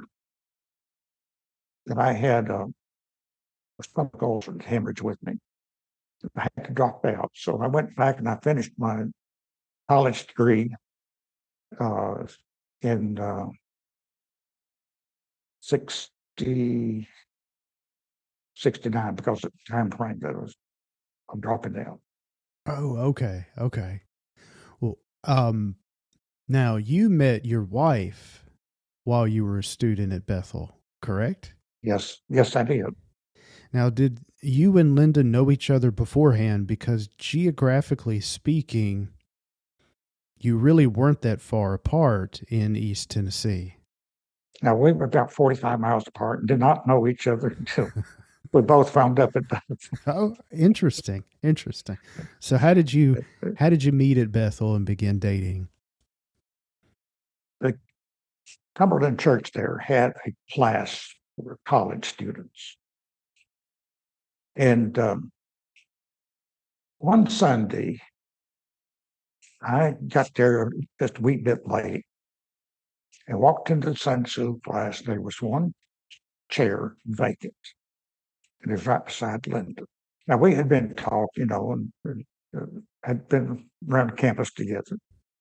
[1.85, 2.65] that I had uh,
[3.79, 5.33] a stomach ulcer hemorrhage with me.
[6.35, 9.03] I had to drop out, so I went back and I finished my
[9.87, 10.73] college degree
[11.79, 12.25] uh,
[12.81, 13.45] in uh,
[15.61, 17.07] 60,
[18.55, 20.55] 69 because of the time frame that I was
[21.31, 21.99] I'm dropping out.
[22.65, 24.01] Oh, okay, okay.
[24.79, 25.75] Well, um,
[26.47, 28.45] now you met your wife
[29.03, 31.53] while you were a student at Bethel, correct?
[31.81, 32.85] Yes, yes, I did.
[33.73, 36.67] Now, did you and Linda know each other beforehand?
[36.67, 39.09] Because geographically speaking,
[40.39, 43.75] you really weren't that far apart in East Tennessee.
[44.61, 47.91] Now we were about 45 miles apart and did not know each other until
[48.51, 49.77] we both wound up at Bethel.
[50.07, 51.97] Oh, interesting, interesting.
[52.39, 53.23] So, how did you
[53.57, 55.67] how did you meet at Bethel and begin dating?
[58.77, 62.77] Cumberland Church there had a class for college students.
[64.55, 65.31] And um,
[66.99, 67.99] one Sunday,
[69.63, 72.05] I got there just a wee bit late
[73.27, 75.01] and walked into the Sunday school class.
[75.01, 75.73] There was one
[76.49, 77.55] chair vacant,
[78.61, 79.83] and it was right beside Linda.
[80.27, 84.97] Now, we had been talking, you know, and, and uh, had been around campus together.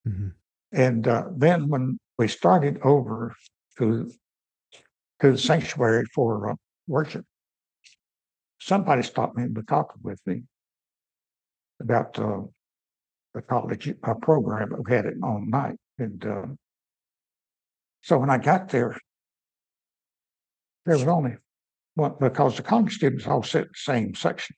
[0.08, 0.32] Mhm.
[0.72, 3.34] And uh, then when we started over
[3.78, 4.10] to
[5.20, 6.54] to the sanctuary for uh,
[6.86, 7.24] worship,
[8.58, 10.42] somebody stopped me was talking with me
[11.80, 12.40] about uh,
[13.34, 15.76] the college uh, program we had it all night.
[15.98, 16.46] And uh,
[18.02, 18.96] so when I got there,
[20.84, 21.36] there was only
[21.94, 24.56] one because the college students all sit in the same section,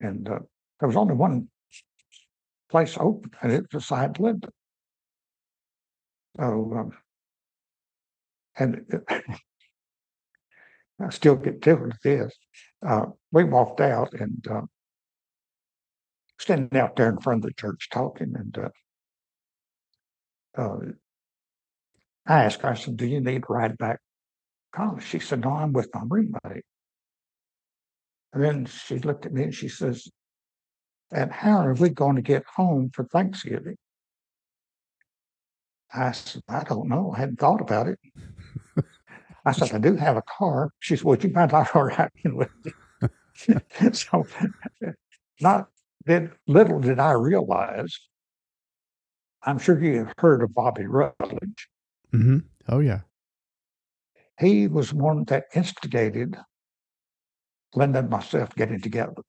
[0.00, 0.38] and uh,
[0.78, 1.48] there was only one
[2.68, 4.48] place open, and it was beside Linda.
[6.38, 6.92] So, um,
[8.56, 8.84] and
[11.00, 12.34] I still get tickled at this.
[12.86, 14.62] Uh, we walked out and uh,
[16.38, 18.68] standing out there in front of the church talking, and uh,
[20.60, 20.78] uh,
[22.26, 24.00] I asked her, I said, "Do you need a ride back
[24.74, 26.64] college?" She said, "No, I'm with my roommate."
[28.32, 30.06] And then she looked at me and she says,
[31.12, 33.76] "And how are we going to get home for Thanksgiving?"
[35.94, 37.12] I said, "I don't know.
[37.14, 37.98] I hadn't thought about it."
[39.44, 42.36] I said, "I do have a car." She said, "Would you mind I ride in
[42.36, 42.72] with you?"
[43.92, 44.26] so,
[45.40, 45.68] not
[46.06, 47.98] did little did I realize.
[49.42, 51.68] I'm sure you have heard of Bobby Rutledge.
[52.12, 52.38] Mm-hmm.
[52.68, 53.00] Oh yeah.
[54.38, 56.36] He was one that instigated
[57.74, 59.22] Linda and myself getting together.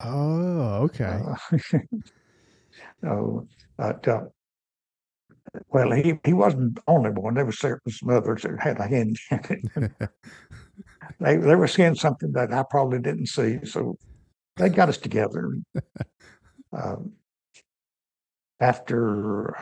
[0.00, 1.20] Oh, okay.
[1.24, 1.58] Uh,
[3.02, 4.24] so, but, uh,
[5.68, 7.34] well, he, he wasn't only one.
[7.34, 9.40] There was certain some others that had a hand in
[9.74, 10.10] it.
[11.20, 13.96] they they were seeing something that I probably didn't see, so
[14.56, 15.52] they got us together.
[16.72, 17.12] um,
[18.60, 19.56] after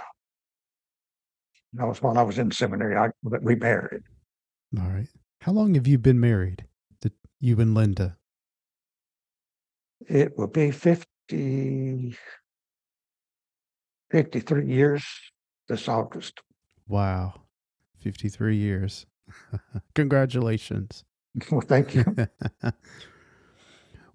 [1.74, 4.02] that was while I was in seminary, I we married.
[4.78, 5.08] All right.
[5.40, 6.64] How long have you been married?
[7.40, 8.16] You and Linda.
[10.08, 12.16] It will be 50,
[14.10, 15.04] 53 years
[15.68, 16.40] this August.
[16.88, 17.40] Wow.
[17.98, 19.06] 53 years.
[19.94, 21.04] Congratulations.
[21.50, 22.04] well, thank you.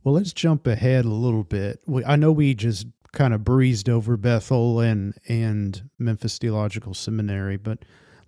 [0.03, 1.81] well, let's jump ahead a little bit.
[1.85, 7.57] We, I know we just kind of breezed over Bethel and and Memphis Theological Seminary,
[7.57, 7.79] but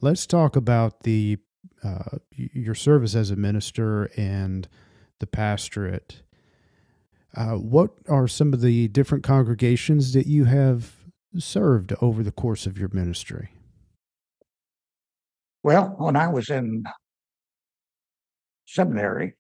[0.01, 1.37] let's talk about the
[1.83, 4.67] uh, your service as a minister and
[5.19, 6.23] the pastorate.
[7.35, 10.95] Uh, what are some of the different congregations that you have
[11.37, 13.49] served over the course of your ministry?
[15.63, 16.83] Well, when I was in
[18.65, 19.35] seminary,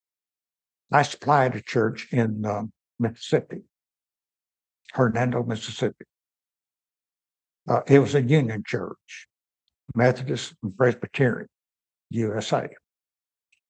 [0.91, 3.61] I supplied a church in um, Mississippi,
[4.93, 6.05] Hernando, Mississippi.
[7.67, 9.27] Uh, it was a union church,
[9.95, 11.47] Methodist and Presbyterian,
[12.09, 12.67] USA.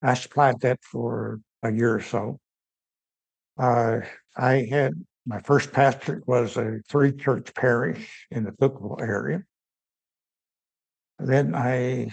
[0.01, 2.39] I supplied that for a year or so.
[3.57, 3.99] Uh,
[4.35, 4.93] I had
[5.25, 9.43] my first pastor was a three church parish in the Cookeville area.
[11.19, 12.11] Then I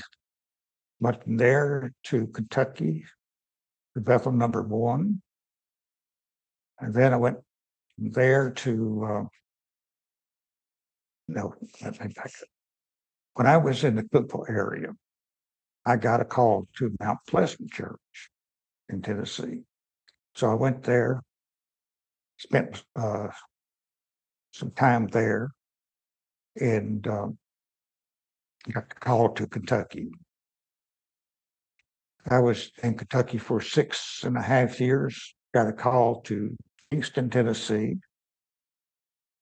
[1.00, 3.04] went from there to Kentucky,
[3.94, 5.22] to Bethel number one.
[6.80, 7.38] And then I went
[7.96, 9.24] from there to, uh,
[11.28, 12.48] no, let me back up.
[13.34, 14.94] When I was in the Cookeville area,
[15.86, 18.30] I got a call to Mount Pleasant Church
[18.90, 19.62] in Tennessee.
[20.34, 21.22] So I went there,
[22.38, 23.28] spent uh,
[24.52, 25.50] some time there,
[26.56, 27.38] and um,
[28.72, 30.10] got called to Kentucky.
[32.30, 35.34] I was in Kentucky for six and a half years.
[35.54, 36.56] Got a call to
[36.90, 37.96] Kingston, Tennessee.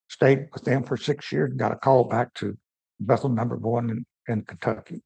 [0.09, 1.53] Stayed with them for six years.
[1.55, 2.57] Got a call back to
[2.99, 5.01] Bethel Number One in, in Kentucky.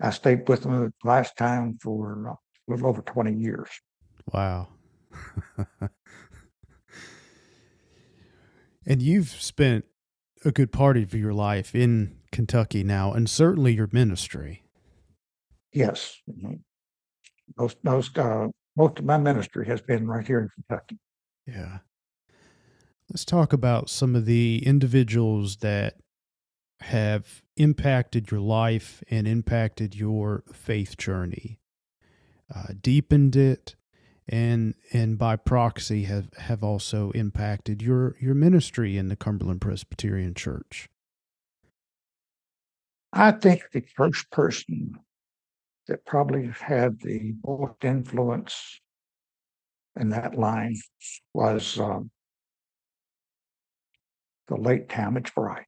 [0.00, 3.68] I stayed with them the last time for a little over twenty years.
[4.32, 4.68] Wow.
[8.86, 9.84] and you've spent
[10.44, 14.64] a good part of your life in Kentucky now, and certainly your ministry.
[15.72, 16.20] Yes.
[16.28, 16.60] Mhm.
[17.58, 20.98] Most, most, uh, most of my ministry has been right here in Kentucky.
[21.46, 21.78] Yeah.
[23.10, 25.96] Let's talk about some of the individuals that
[26.80, 31.60] have impacted your life and impacted your faith journey,
[32.54, 33.74] uh, deepened it,
[34.30, 40.34] and and by proxy have have also impacted your your ministry in the Cumberland Presbyterian
[40.34, 40.88] Church.
[43.12, 44.94] I think the first person
[45.88, 48.80] that probably had the most influence
[49.98, 50.76] in that line
[51.34, 52.12] was um,
[54.46, 55.66] the late Talmadge Bright.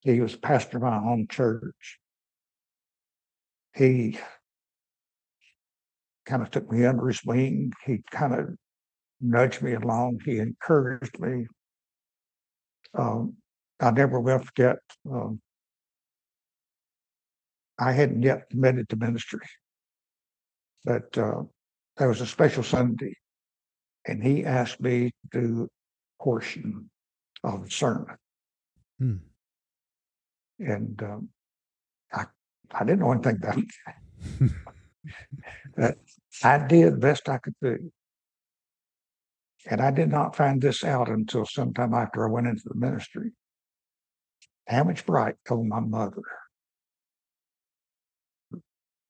[0.00, 1.98] He was pastor of my home church.
[3.74, 4.18] He
[6.26, 7.72] kind of took me under his wing.
[7.84, 8.48] He kind of
[9.20, 10.20] nudged me along.
[10.24, 11.46] He encouraged me.
[12.96, 13.36] Um,
[13.80, 14.78] I never will forget.
[15.10, 15.40] Um,
[17.78, 19.46] I hadn't yet committed to ministry,
[20.84, 21.42] but uh,
[21.96, 23.16] there was a special Sunday,
[24.06, 26.90] and he asked me to do a portion
[27.42, 28.16] of the sermon.
[28.98, 29.16] Hmm.
[30.60, 31.28] And um,
[32.12, 32.26] I,
[32.70, 34.52] I didn't know anything about it.
[36.44, 37.92] I did the best I could do.
[39.70, 43.32] And I did not find this out until sometime after I went into the ministry.
[44.68, 46.22] Talmadge Bright told my mother,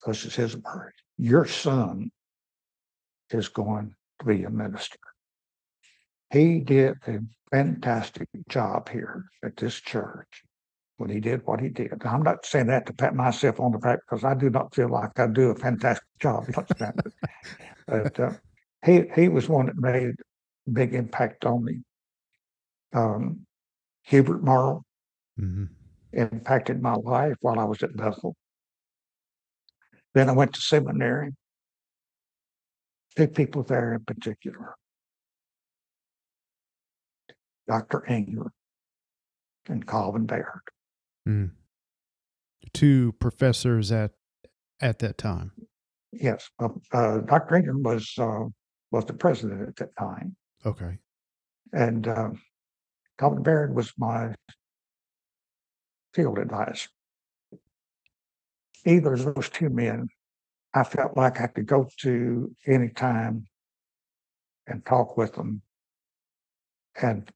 [0.01, 2.11] because it's his word, your son
[3.31, 4.99] is going to be a minister.
[6.31, 7.19] He did a
[7.51, 10.43] fantastic job here at this church
[11.03, 11.93] when he did what he did.
[12.05, 14.89] I'm not saying that to pat myself on the back because I do not feel
[14.89, 16.47] like I do a fantastic job.
[17.89, 18.31] but uh,
[18.87, 20.15] he he was one that made
[20.69, 21.81] a big impact on me.
[22.95, 23.47] Um,
[24.05, 24.85] Hubert Morrow
[25.37, 25.65] hmm
[26.13, 28.37] impacted my life while I was at Bethel.
[30.15, 31.31] Then I went to seminary.
[33.17, 34.75] Two people there in particular.
[37.67, 38.05] Dr.
[38.07, 38.53] Engler
[39.69, 40.61] and Calvin Baird.
[41.29, 41.51] Mm.
[42.73, 44.13] Two professors at
[44.81, 45.53] at that time.
[46.13, 47.57] Yes, uh, uh, Dr.
[47.57, 48.45] Engler was uh,
[48.91, 50.99] was the president at that time, Okay.
[51.73, 52.31] and uh,
[53.19, 54.35] Calvin Baird was my
[56.15, 56.89] field advisor.
[58.85, 60.09] Either of those two men,
[60.75, 63.47] I felt like I could go to any time
[64.67, 65.63] and talk with them
[67.01, 67.31] and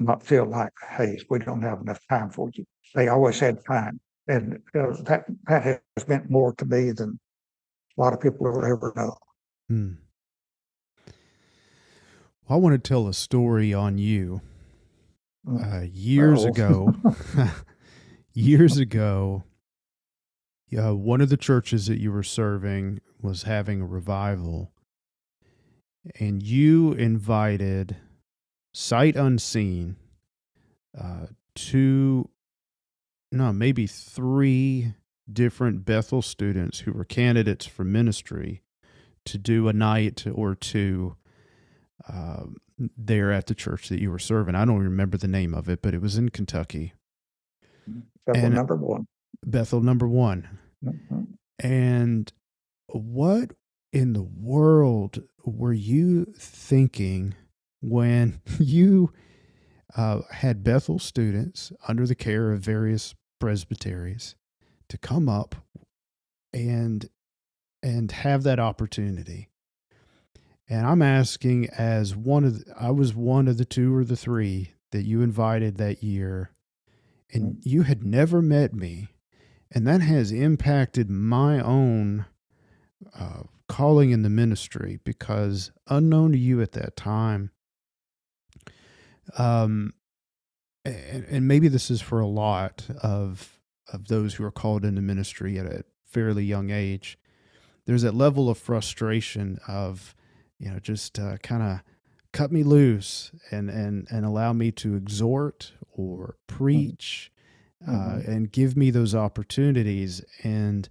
[0.00, 2.64] not feel like, hey, we don't have enough time for you.
[2.94, 4.00] They always had time.
[4.28, 7.18] And uh, that, that has meant more to me than
[7.96, 9.16] a lot of people will ever know.
[9.68, 9.92] Hmm.
[12.48, 14.40] Well, I want to tell a story on you.
[15.46, 15.82] Mm.
[15.82, 16.48] Uh, years Uh-oh.
[16.48, 16.94] ago,
[18.34, 19.44] years ago,
[20.76, 24.72] uh, one of the churches that you were serving was having a revival,
[26.18, 27.96] and you invited,
[28.72, 29.96] sight unseen,
[30.98, 32.28] uh, two,
[33.32, 34.94] no, maybe three
[35.32, 38.62] different Bethel students who were candidates for ministry
[39.26, 41.16] to do a night or two
[42.08, 42.44] uh,
[42.96, 44.54] there at the church that you were serving.
[44.54, 46.94] I don't remember the name of it, but it was in Kentucky.
[48.26, 49.06] Bethel And- number one.
[49.44, 50.58] Bethel number one.
[50.84, 51.34] Mhm.
[51.58, 52.32] And
[52.88, 53.52] what
[53.92, 57.34] in the world were you thinking
[57.80, 59.12] when you
[59.96, 64.36] uh, had Bethel students under the care of various presbyteries
[64.88, 65.54] to come up
[66.52, 67.08] and
[67.82, 69.48] and have that opportunity?
[70.68, 74.16] And I'm asking, as one of the, I was one of the two or the
[74.16, 76.52] three that you invited that year,
[77.32, 79.08] and you had never met me,
[79.72, 82.26] and that has impacted my own
[83.18, 87.50] uh, calling in the ministry because unknown to you at that time
[89.38, 89.92] um
[90.84, 93.58] and, and maybe this is for a lot of
[93.92, 97.18] of those who are called into ministry at a fairly young age.
[97.86, 100.14] There's that level of frustration of
[100.58, 101.80] you know just uh, kind of
[102.32, 107.30] cut me loose and and and allow me to exhort or preach
[107.86, 108.28] uh, Mhm.
[108.28, 110.22] and give me those opportunities.
[110.44, 110.88] And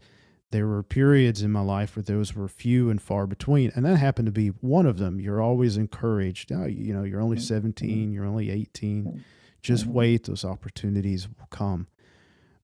[0.51, 3.97] there were periods in my life where those were few and far between and that
[3.97, 5.19] happened to be one of them.
[5.19, 6.51] You're always encouraged.
[6.51, 7.41] Oh, you know you're only Mhm.
[7.41, 9.23] 17 you're only 18
[9.61, 9.91] just Mhm.
[9.91, 11.87] wait those opportunities will come.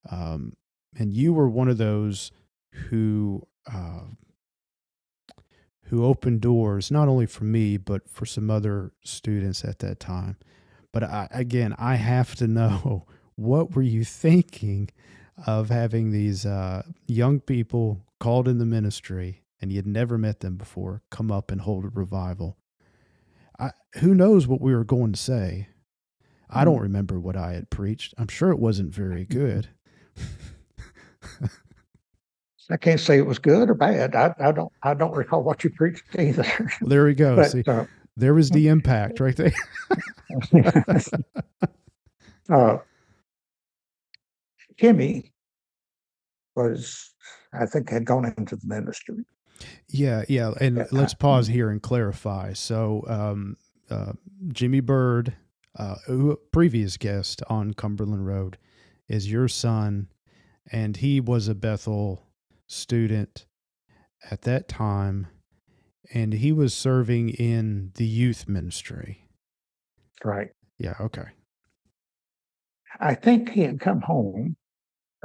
[0.10, 0.54] Um,
[0.98, 2.32] and you were one of those
[2.90, 4.06] who uh,
[5.90, 10.38] who opened doors not only for me but for some other students at that time.
[10.92, 13.06] But I, again i have to know
[13.36, 14.90] what were you thinking
[15.46, 20.56] of having these uh, young people called in the ministry and you'd never met them
[20.56, 22.58] before come up and hold a revival.
[23.60, 25.70] I, who knows what we were going to say?
[26.50, 28.14] I don't remember what i had preached.
[28.18, 29.70] I'm sure it wasn't very good.
[32.70, 34.16] I can't say it was good or bad.
[34.16, 36.46] I, I don't I don't recall what you preached either.
[36.82, 37.36] well, there we go.
[37.36, 37.86] But See, uh,
[38.18, 39.54] there was the impact right there.
[42.50, 42.78] Uh,
[44.80, 45.32] Kimmy
[46.56, 47.14] was,
[47.54, 49.26] I think, had gone into the ministry.
[49.88, 52.54] Yeah, yeah, and Yeah, let's pause here and clarify.
[52.54, 53.58] So, um,
[53.90, 54.14] uh,
[54.50, 55.34] Jimmy Byrd,
[55.78, 58.58] uh, who previous guest on Cumberland Road,
[59.08, 60.10] is your son,
[60.72, 62.28] and he was a Bethel
[62.68, 63.46] student
[64.30, 65.28] at that time,
[66.14, 69.30] and he was serving in the youth ministry.
[70.24, 70.50] Right.
[70.78, 71.28] Yeah, okay,
[73.00, 74.56] I think he had come home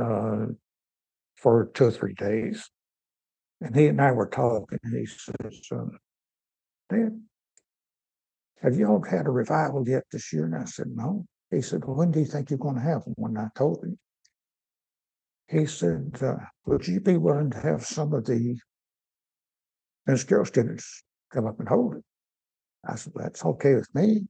[0.00, 0.46] uh,
[1.36, 2.68] for two or three days,
[3.60, 4.78] and he and I were talking.
[4.82, 5.98] And he says, um,
[6.88, 7.20] "Dad,
[8.62, 11.84] have you all had a revival yet this year?" And I said, "No." He said,
[11.84, 13.98] well, "When do you think you're going to have one?" And I told him.
[15.48, 16.36] He said, uh,
[16.66, 18.56] "Would you be willing to have some of the
[20.06, 22.04] ministerial students come up and hold it?"
[22.84, 24.28] I said, "That's okay with me."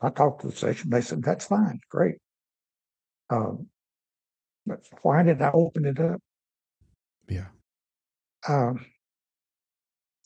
[0.00, 0.90] I talked to the session.
[0.90, 2.18] They said, "That's fine, great."
[3.30, 3.68] Um,
[4.68, 6.20] but why did I open it up?
[7.28, 7.46] yeah,
[8.48, 8.86] Um,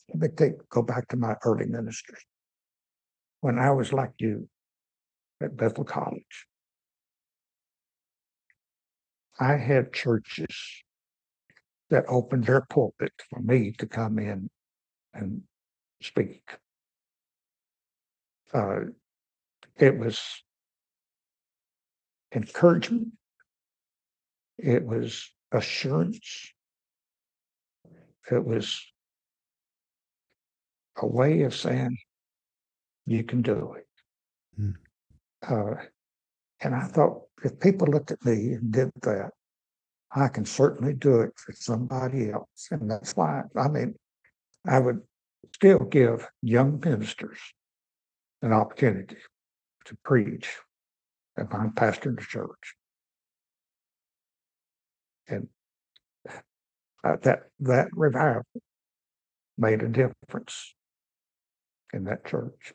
[0.09, 2.19] let me take, go back to my early ministry.
[3.41, 4.47] When I was like you
[5.41, 6.47] at Bethel College,
[9.39, 10.83] I had churches
[11.89, 14.49] that opened their pulpit for me to come in
[15.13, 15.41] and
[16.01, 16.43] speak.
[18.53, 18.81] Uh,
[19.77, 20.21] it was
[22.33, 23.09] encouragement.
[24.63, 26.53] It was assurance.
[28.31, 28.81] It was
[30.95, 31.97] a way of saying,
[33.05, 33.87] you can do it.
[34.55, 34.71] Hmm.
[35.45, 35.73] Uh,
[36.61, 39.31] and I thought, if people looked at me and did that,
[40.15, 42.69] I can certainly do it for somebody else.
[42.71, 43.95] And that's why, I mean,
[44.65, 45.01] I would
[45.53, 47.39] still give young ministers
[48.41, 49.17] an opportunity
[49.85, 50.55] to preach
[51.35, 52.75] if I'm pastoring the church.
[55.27, 55.47] And
[57.03, 58.43] uh, that that revival
[59.57, 60.73] made a difference
[61.93, 62.73] in that church.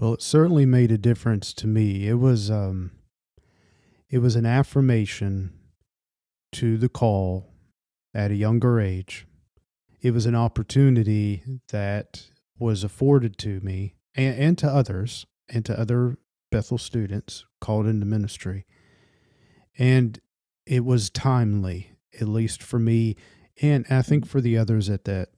[0.00, 2.08] Well, it certainly made a difference to me.
[2.08, 2.92] It was um
[4.08, 5.52] it was an affirmation
[6.52, 7.52] to the call
[8.14, 9.26] at a younger age.
[10.00, 15.78] It was an opportunity that was afforded to me and, and to others and to
[15.78, 16.16] other
[16.50, 18.66] Bethel students called into ministry.
[19.78, 20.20] And
[20.66, 23.16] it was timely, at least for me,
[23.62, 25.30] and I think for the others at that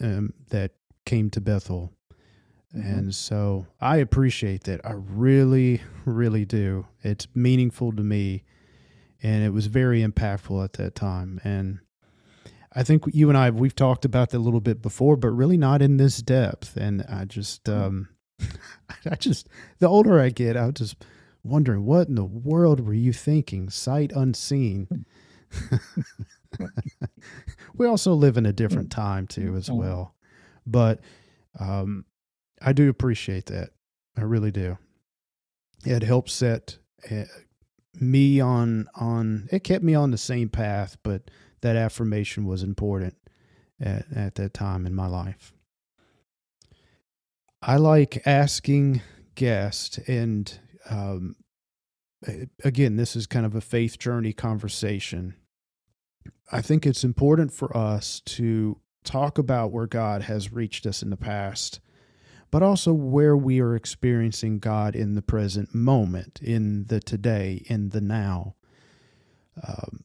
[0.00, 0.72] um, that
[1.04, 1.92] came to Bethel.
[2.74, 2.98] Mhm.
[2.98, 4.80] And so I appreciate that.
[4.84, 6.86] I really, really do.
[7.02, 8.44] It's meaningful to me.
[9.22, 11.40] And it was very impactful at that time.
[11.42, 11.80] And
[12.72, 15.56] I think you and I we've talked about that a little bit before, but really
[15.56, 16.76] not in this depth.
[16.76, 17.72] And I just, Hmm.
[17.72, 18.08] um,
[19.10, 20.96] I just, the older I get, I'm just
[21.42, 25.06] wondering what in the world were you thinking, sight unseen.
[27.74, 29.76] we also live in a different time too, as Mhm.
[29.76, 30.14] well.
[30.66, 31.00] But
[31.58, 32.04] um,
[32.60, 33.70] I do appreciate that.
[34.16, 34.78] I really do.
[35.84, 36.78] It helped set
[37.10, 37.24] uh,
[38.00, 39.48] me on on.
[39.52, 41.30] It kept me on the same path, but
[41.60, 43.16] that affirmation was important
[43.80, 45.52] at, at that time in my life.
[47.60, 49.02] I like asking
[49.34, 51.36] guests, and um,
[52.64, 55.34] again, this is kind of a faith journey conversation.
[56.52, 61.10] I think it's important for us to talk about where God has reached us in
[61.10, 61.80] the past,
[62.50, 67.90] but also where we are experiencing God in the present moment, in the today, in
[67.90, 68.54] the now.
[69.66, 70.04] Um,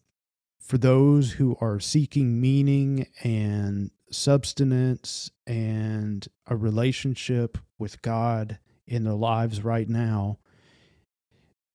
[0.59, 9.13] for those who are seeking meaning and substance and a relationship with God in their
[9.13, 10.39] lives right now,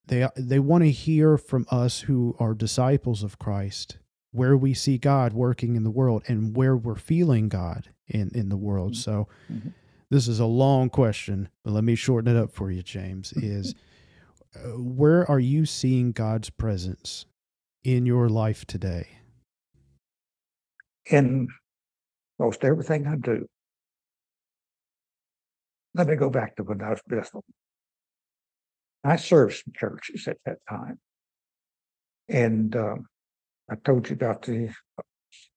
[0.06, 3.98] they they want to hear from us who are disciples of Christ
[4.30, 8.48] where we see God working in the world and where we're feeling God in in
[8.48, 8.96] the world.
[8.96, 9.72] So Mhm.
[10.10, 13.32] this is a long question, but let me shorten it up for you, James.
[13.36, 13.74] Is
[14.54, 17.26] uh, where are you seeing God's presence
[17.84, 19.08] in your life today?
[21.10, 21.48] in
[22.38, 23.46] most everything I do.
[25.94, 27.44] Let me go back to when I was Bristol.
[29.04, 30.98] I served some churches at that time.
[32.28, 33.06] And um,
[33.70, 34.70] I told you about the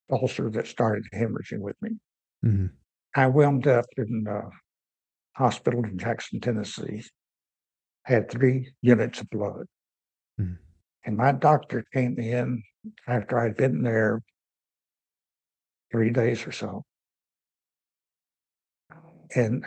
[0.09, 1.91] ulcer that started hemorrhaging with me.
[2.43, 2.71] Mhm.
[3.15, 4.49] I wound up in a
[5.37, 7.03] hospital in Jackson, Tennessee,
[8.03, 9.67] had three units of blood.
[10.39, 10.57] Mhm.
[11.03, 12.63] And my doctor came in
[13.07, 14.21] after I'd been there
[15.91, 16.83] three days or so
[19.35, 19.65] and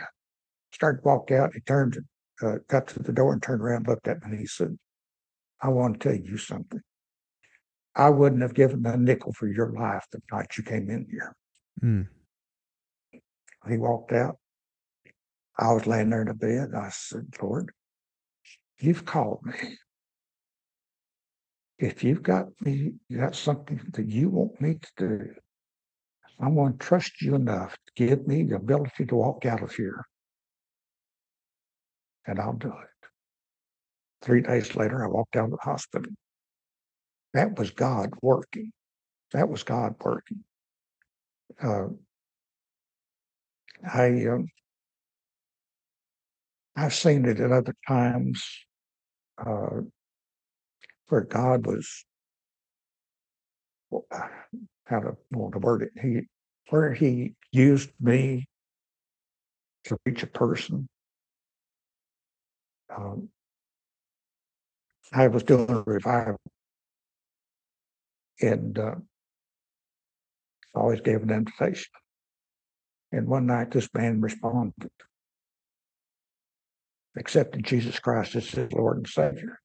[0.73, 1.53] started to walk out.
[1.53, 1.97] He turned,
[2.41, 4.77] uh, got to the door and turned around, looked at me, and he said,
[5.61, 6.81] I want to tell you something.
[7.95, 11.35] I wouldn't have given a nickel for your life the night you came in here.
[11.81, 12.07] Mm.
[13.69, 14.37] He walked out.
[15.57, 16.71] I was laying there in the bed.
[16.75, 17.71] I said, Lord,
[18.79, 19.77] you've called me.
[21.79, 25.33] If you've got me, you got something that you want me to do,
[26.39, 29.73] I want to trust you enough to give me the ability to walk out of
[29.73, 30.05] here.
[32.27, 33.07] And I'll do it.
[34.21, 36.11] Three days later, I walked out of the hospital.
[37.33, 38.71] That was God working.
[39.31, 40.43] That was God working.
[41.61, 41.87] Uh,
[43.93, 44.47] I um,
[46.75, 48.43] I've seen it at other times
[49.37, 49.81] uh,
[51.07, 52.05] where God was
[54.11, 54.27] uh,
[54.85, 55.91] how to want to word it.
[56.01, 56.21] He
[56.69, 58.47] where He used me
[59.85, 60.87] to reach a person.
[62.95, 63.29] Um,
[65.13, 66.39] I was doing a revival,
[68.41, 68.95] and uh,
[70.73, 71.91] always gave an invitation.
[73.11, 74.91] And one night, this man responded,
[77.17, 79.59] accepted Jesus Christ as his Lord and Savior.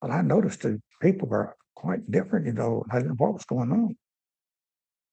[0.00, 2.84] But I noticed the people were quite different, you know.
[2.90, 3.96] I know what was going on.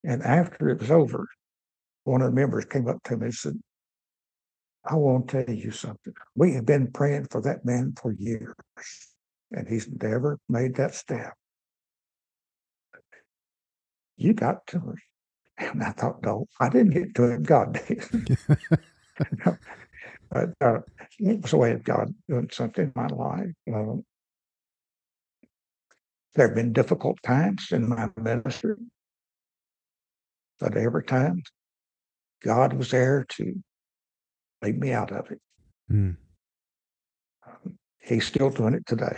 [0.06, 1.28] And after it was over,
[2.04, 3.54] one of the members came up to me and said,
[4.88, 6.14] I want to tell you something.
[6.36, 8.54] We have been praying for that man for years,
[9.52, 11.34] and he's never made that step.
[14.16, 14.96] You got to him.
[15.58, 17.44] And I thought, no, I didn't get to him.
[17.44, 18.38] God did.
[20.30, 20.80] but uh,
[21.20, 23.52] it was a way of God doing something in my life.
[23.74, 24.04] Um,
[26.36, 28.76] there have been difficult times in my ministry,
[30.60, 31.42] but every time
[32.44, 33.64] God was there to
[34.62, 35.40] lead me out of it.
[35.92, 36.18] Mm.
[37.48, 39.18] Um, he's still doing it today.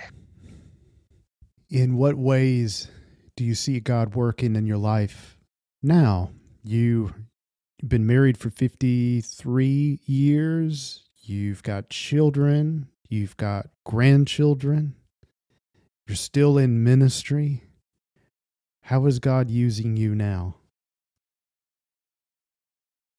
[1.69, 2.89] In what ways
[3.35, 5.38] do you see God working in your life
[5.83, 6.31] now?
[6.63, 7.13] You,
[7.81, 11.03] you've been married for 53 years.
[11.21, 12.88] You've got children.
[13.09, 14.95] You've got grandchildren.
[16.07, 17.63] You're still in ministry.
[18.83, 20.55] How is God using you now?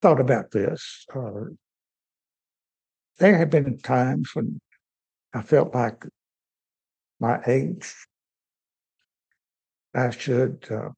[0.01, 1.07] Thought about this.
[1.15, 1.53] Uh,
[3.19, 4.61] there have been times when
[5.35, 6.05] I felt like
[7.21, 7.95] my age,
[9.95, 10.91] I should, uh,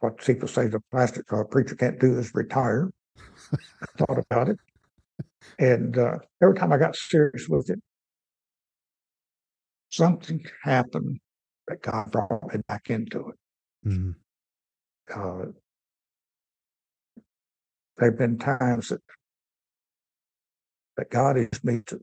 [0.00, 2.90] what people say the plastic uh, preacher can't do is retire.
[3.52, 4.58] I thought about it.
[5.58, 7.80] And uh, every time I got serious with it,
[9.88, 11.18] something happened
[11.66, 13.88] that God brought me back into it.
[13.88, 14.14] Mm.
[17.98, 19.00] There have been times that
[20.96, 22.00] that God has me to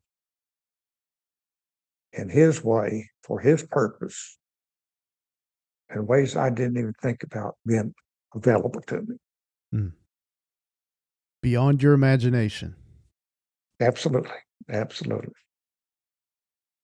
[2.14, 4.38] in His way for His purpose
[5.94, 7.94] in ways I didn't even think about being
[8.36, 9.16] available to me.
[11.41, 12.76] Beyond your imagination.
[13.80, 14.38] Absolutely,
[14.70, 15.34] absolutely.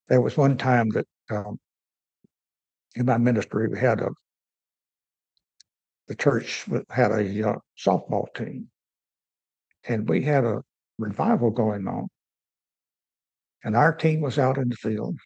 [0.09, 1.59] There was one time that um,
[2.95, 4.09] in my ministry we had a
[6.07, 8.67] the church had a uh, softball team,
[9.89, 10.61] and we had a
[10.99, 12.07] revival going on,
[13.63, 15.17] and our team was out in the field.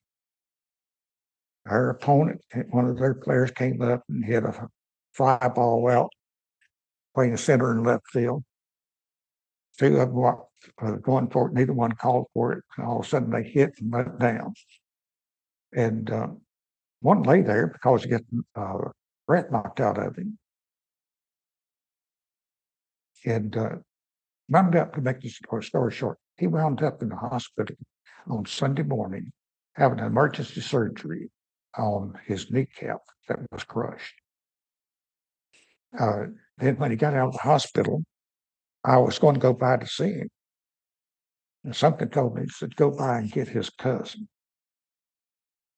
[1.68, 4.68] Our opponent, one of their players, came up and hit a
[5.14, 6.10] fly ball out,
[7.14, 8.44] playing center and left field.
[9.78, 10.40] Two of them were
[10.82, 11.54] uh, going for it.
[11.54, 12.64] Neither one called for it.
[12.80, 14.54] All of a sudden, they hit and went down.
[15.76, 16.28] And uh,
[17.02, 18.22] one lay there because he got
[18.56, 18.90] uh,
[19.28, 20.38] breath knocked out of him.
[23.26, 23.76] And uh,
[24.50, 25.30] wound up to make the
[25.62, 26.18] story, short.
[26.38, 27.76] He wound up in the hospital
[28.30, 29.32] on Sunday morning
[29.76, 31.30] having an emergency surgery
[31.78, 34.16] on his kneecap that was crushed.
[36.00, 36.26] Uh,
[36.58, 38.04] then when he got out of the hospital,
[38.84, 40.30] I was going to go by to see him.
[41.64, 44.28] And something told me, said, go by and get his cousin.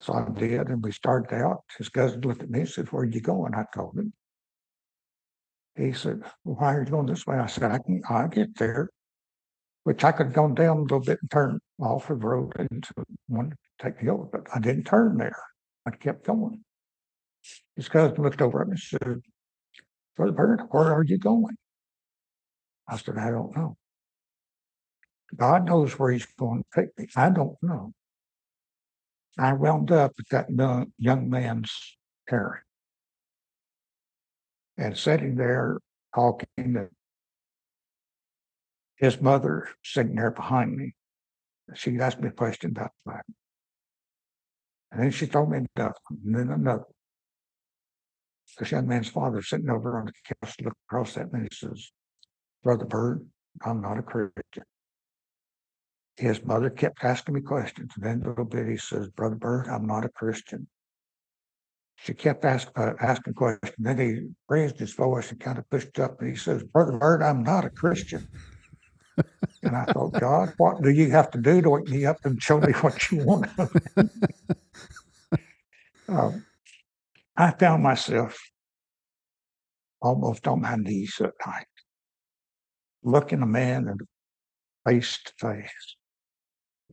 [0.00, 1.62] So I did, and we started out.
[1.78, 3.54] His cousin looked at me and said, Where are you going?
[3.54, 4.12] I told him.
[5.76, 7.36] He said, Why are you going this way?
[7.36, 8.88] I said, I can I'll get there.
[9.84, 12.52] Which I could have gone down a little bit and turned off of the road
[12.58, 12.92] into
[13.28, 15.36] one to take me over, but I didn't turn there.
[15.86, 16.64] I kept going.
[17.76, 19.20] His cousin looked over at me and said,
[20.16, 21.56] Brother Bernard, where are you going?
[22.88, 23.76] I said, I don't know.
[25.36, 27.06] God knows where he's going to take me.
[27.14, 27.92] I don't know.
[29.38, 31.96] I wound up at that young, man's
[32.28, 32.62] parent
[34.76, 35.78] and sitting there
[36.14, 36.88] talking to
[38.96, 40.94] his mother sitting there behind me.
[41.74, 43.34] She asked me a question about the Bible.
[44.92, 46.84] And then she told me another, and then another.
[48.58, 51.54] This young man's father sitting over on the couch looking across at me and he
[51.54, 51.90] says,
[52.62, 53.26] Brother Byrd,
[53.64, 54.64] I'm not a Christian.
[56.16, 57.92] His mother kept asking me questions.
[57.96, 60.68] And then a little bit he says, Brother Byrd, I'm not a Christian.
[61.96, 63.74] She kept ask, uh, asking questions.
[63.78, 67.22] Then he raised his voice and kind of pushed up and he says, Brother Byrd,
[67.22, 68.28] I'm not a Christian.
[69.62, 72.40] and I thought, God, what do you have to do to wake me up and
[72.40, 73.48] show me what you want?
[76.08, 76.44] um,
[77.36, 78.38] I found myself
[80.00, 81.66] almost on my knees at night,
[83.02, 83.98] looking a man in
[84.86, 85.96] face to face,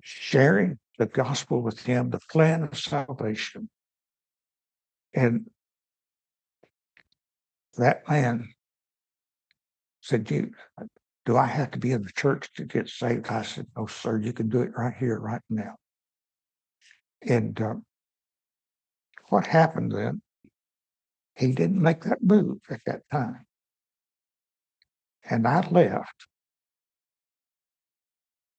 [0.01, 3.69] sharing the gospel with him, the plan of salvation.
[5.13, 5.49] And
[7.77, 8.49] that man
[10.01, 10.51] said, You
[11.25, 13.27] do I have to be in the church to get saved?
[13.27, 15.75] I said, No, sir, you can do it right here, right now.
[17.21, 17.75] And uh,
[19.29, 20.21] what happened then?
[21.35, 23.45] He didn't make that move at that time.
[25.29, 26.27] And I left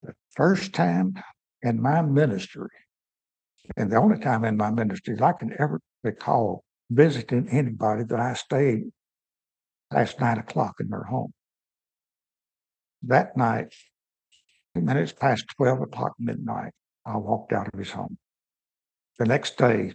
[0.02, 1.14] the first time
[1.62, 2.68] in my ministry,
[3.76, 8.34] and the only time in my ministry I can ever recall visiting anybody that I
[8.34, 8.92] stayed
[9.90, 11.32] past nine o'clock in their home.
[13.02, 13.74] That night,
[14.74, 16.72] minutes past 12 o'clock midnight,
[17.04, 18.18] I walked out of his home.
[19.18, 19.94] The next day,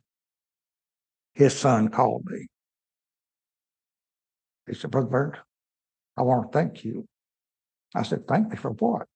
[1.33, 2.47] his son called me.
[4.67, 5.37] He said, Brother Byrd,
[6.17, 7.07] I want to thank you.
[7.95, 9.07] I said, Thank me for what?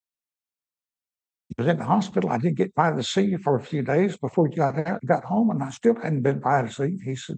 [1.55, 2.31] He was in the hospital.
[2.31, 5.05] I didn't get by to see you for a few days before you got out,
[5.05, 6.99] got home, and I still hadn't been by to see you.
[7.03, 7.37] He said,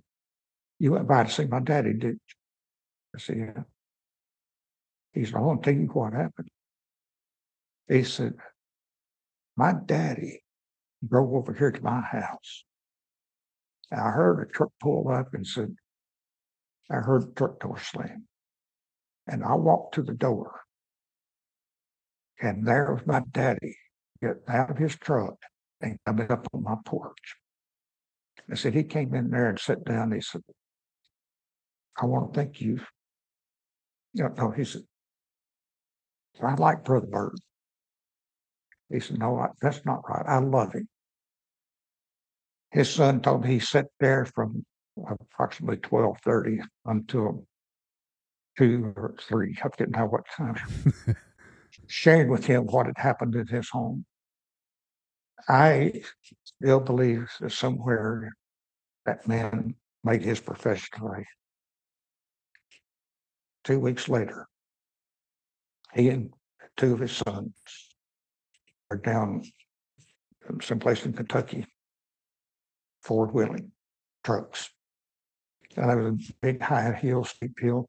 [0.79, 3.15] You went by to see my daddy, didn't you?
[3.15, 3.63] I said, Yeah.
[5.13, 6.47] He said, I want to tell you what happened.
[7.89, 8.35] He said,
[9.57, 10.43] My daddy
[11.05, 12.63] drove over here to my house.
[13.91, 15.75] And I heard a truck pull up and said,
[16.89, 18.27] I heard the truck door slam.
[19.27, 20.61] And I walked to the door.
[22.41, 23.75] And there was my daddy
[24.21, 25.35] getting out of his truck
[25.81, 27.35] and coming up on my porch.
[28.51, 30.11] I said, he came in there and sat down.
[30.11, 30.41] He said,
[31.99, 32.79] I want to thank you.
[34.13, 34.83] No, no, he said,
[36.43, 37.39] I like Brother Byrd.
[38.91, 40.25] He said, no, I, that's not right.
[40.27, 40.87] I love him.
[42.71, 44.65] His son told me he sat there from
[45.07, 47.45] approximately twelve thirty until
[48.57, 49.57] two or three.
[49.63, 50.57] I didn't know what time.
[51.87, 54.05] Sharing with him what had happened in his home.
[55.47, 56.01] I
[56.43, 58.31] still believe that somewhere
[59.05, 61.25] that man made his profession of faith.
[63.63, 64.47] two weeks later,
[65.93, 66.33] he and
[66.77, 67.53] two of his sons
[68.91, 69.43] are down
[70.61, 71.65] someplace in Kentucky,
[73.01, 73.71] Ford wheeling
[74.23, 74.69] trucks.
[75.75, 77.87] And there was a big high hill, steep hill.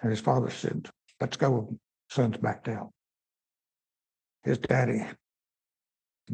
[0.00, 0.88] And his father said,
[1.20, 1.76] Let's go,
[2.08, 2.90] son's back down.
[4.44, 5.04] His daddy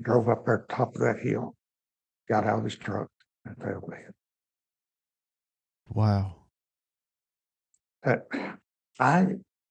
[0.01, 1.55] drove up there top of that hill,
[2.29, 3.09] got out of his truck,
[3.45, 4.13] and fell dead.
[5.89, 6.37] Wow.
[8.05, 8.17] Uh,
[8.99, 9.27] I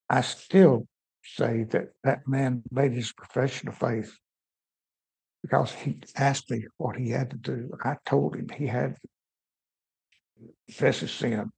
[0.09, 0.87] I still
[1.23, 4.13] say that that man made his profession of faith
[5.41, 7.69] because he asked me what he had to do.
[7.83, 11.51] I told him he had to confess his sin.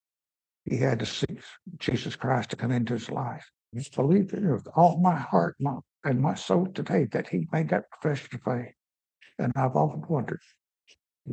[0.66, 1.40] He had to seek
[1.78, 3.46] Jesus Christ to come into his life.
[3.78, 7.70] I believe it with all my heart my, and my soul today that he made
[7.70, 8.74] that profession of faith.
[9.38, 10.40] And I've often wondered,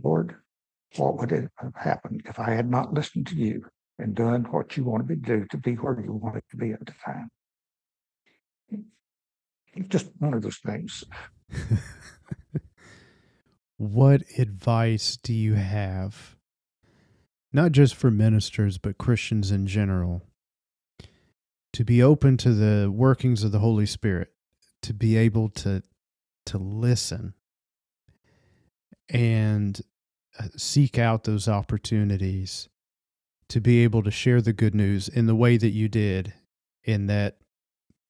[0.02, 0.34] Lord,
[0.96, 3.66] what would have happened if I had not listened to you
[3.98, 6.72] and done what you wanted me to do to be where you wanted to be
[6.72, 7.30] at the time?
[9.88, 11.04] Just one of those things.
[13.76, 16.36] what advice do you have,
[17.52, 20.22] not just for ministers, but Christians in general,
[21.72, 24.32] to be open to the workings of the Holy Spirit,
[24.82, 25.82] to be able to
[26.44, 27.34] to listen
[29.08, 29.80] and
[30.38, 32.68] uh, seek out those opportunities
[33.48, 36.32] to be able to share the good news in the way that you did
[36.84, 37.36] in that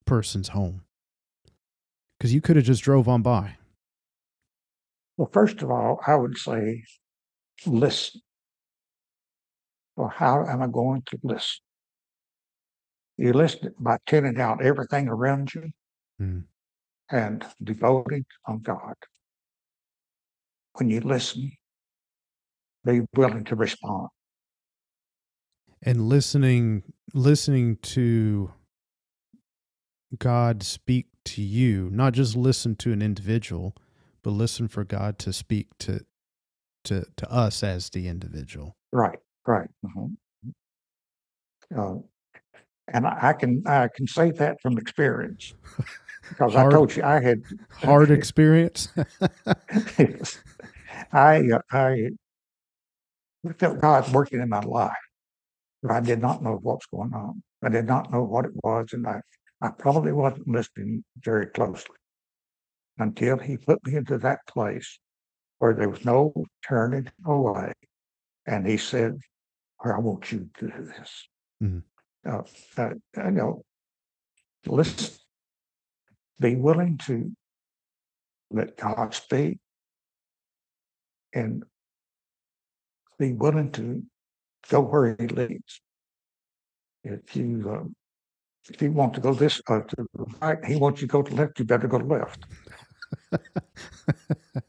[0.06, 0.84] person's home.
[2.16, 3.56] Because you could have just drove on by.
[5.16, 6.84] Well first of all i would say
[7.66, 8.20] listen.
[9.96, 11.60] Well how am i going to listen
[13.16, 15.70] you listen by tuning out everything around you
[16.20, 16.44] mm.
[17.10, 18.94] and devoting on god
[20.74, 21.52] when you listen
[22.84, 24.08] be willing to respond
[25.82, 26.82] and listening
[27.14, 28.50] listening to
[30.18, 33.76] god speak to you not just listen to an individual
[34.22, 36.00] but listen for god to speak to
[36.84, 40.50] to to us as the individual right right mm-hmm.
[41.78, 41.94] uh,
[42.92, 45.54] and I, can i can say that from experience
[46.28, 48.88] because hard, i told you i had hard experience
[51.12, 52.10] i uh, i
[53.58, 54.92] felt god working in my life
[55.82, 57.42] but I did not know what's going on.
[57.62, 59.20] I did not know what it was, and I,
[59.60, 61.96] I probably wasn't listening very closely
[62.98, 64.98] until he put me into that place
[65.58, 66.32] where there was no
[66.66, 67.72] turning away.
[68.46, 69.18] And he said,
[69.84, 71.28] I want you to do this.
[71.62, 71.78] Mm-hmm.
[72.24, 72.42] Uh,
[72.78, 73.62] uh, you know,
[74.66, 75.14] listen,
[76.40, 77.32] be willing to
[78.50, 79.58] let God speak
[81.34, 81.64] and
[83.18, 84.02] be willing to
[84.68, 85.80] go where he leads.
[87.04, 87.96] If you um,
[88.68, 91.22] if you want to go this uh, to the right, he wants you to go
[91.22, 91.58] to left.
[91.58, 92.44] You better go to left.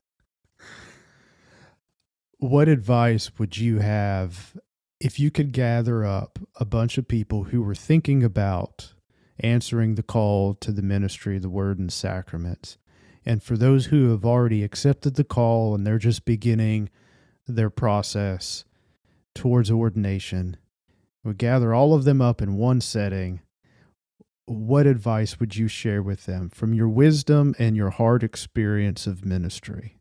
[2.38, 4.58] what advice would you have
[5.04, 8.94] if you could gather up a bunch of people who were thinking about
[9.38, 12.78] answering the call to the ministry, the word and sacraments,
[13.26, 16.90] and for those who have already accepted the call and they're just beginning
[17.46, 18.64] their process,
[19.36, 20.56] towards ordination,
[21.22, 23.42] we gather all of them up in one setting,
[24.46, 29.26] what advice would you share with them from your wisdom and your hard experience of
[29.26, 29.98] ministry?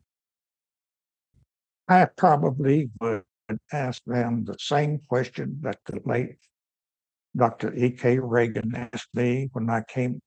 [1.89, 3.23] I probably would
[3.71, 6.37] ask them the same question that the late
[7.35, 7.73] Dr.
[7.73, 8.19] E.K.
[8.19, 10.21] Reagan asked me when I came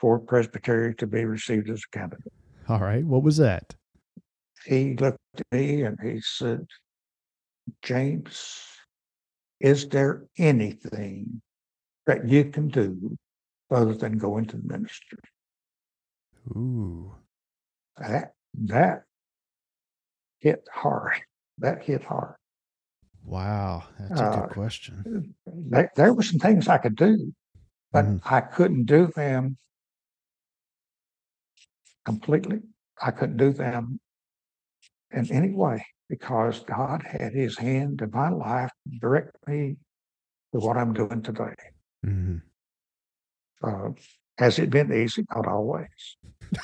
[0.00, 2.32] for Presbytery to be received as a candidate.
[2.68, 3.04] All right.
[3.04, 3.74] What was that?
[4.64, 6.66] He looked at me and he said,
[7.82, 8.64] James,
[9.60, 11.42] is there anything
[12.06, 13.16] that you can do
[13.70, 15.18] other than go into the ministry?
[16.56, 17.14] Ooh.
[17.98, 19.02] That that
[20.40, 21.20] hit hard.
[21.58, 22.36] That hit hard.
[23.24, 25.34] Wow, that's a uh, good question.
[25.46, 27.32] There, there were some things I could do,
[27.92, 28.20] but mm.
[28.24, 29.56] I couldn't do them
[32.04, 32.60] completely.
[33.00, 34.00] I couldn't do them
[35.12, 39.76] in any way because God had his hand in my life direct me
[40.52, 41.54] to what I'm doing today.
[42.04, 42.38] Mm-hmm.
[43.62, 43.90] Uh,
[44.38, 45.24] has it been easy?
[45.34, 46.16] Not always.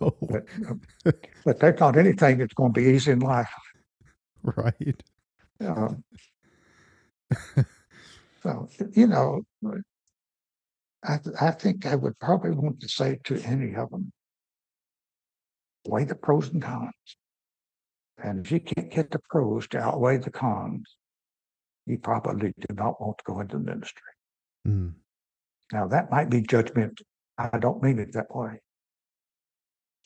[0.00, 0.16] no.
[0.20, 1.12] But, uh,
[1.44, 3.50] but there's not anything that's going to be easy in life.
[4.56, 5.02] Right.
[5.60, 5.94] Uh,
[8.42, 9.42] so, you know,
[11.04, 14.12] I, I think I would probably want to say to any of them,
[15.86, 16.92] weigh the pros and cons.
[18.18, 20.96] And if you can't get the pros to outweigh the cons,
[21.86, 24.02] you probably do not want to go into the ministry.
[24.66, 24.94] Mm.
[25.72, 27.00] Now, that might be judgment.
[27.38, 28.60] I don't mean it that way.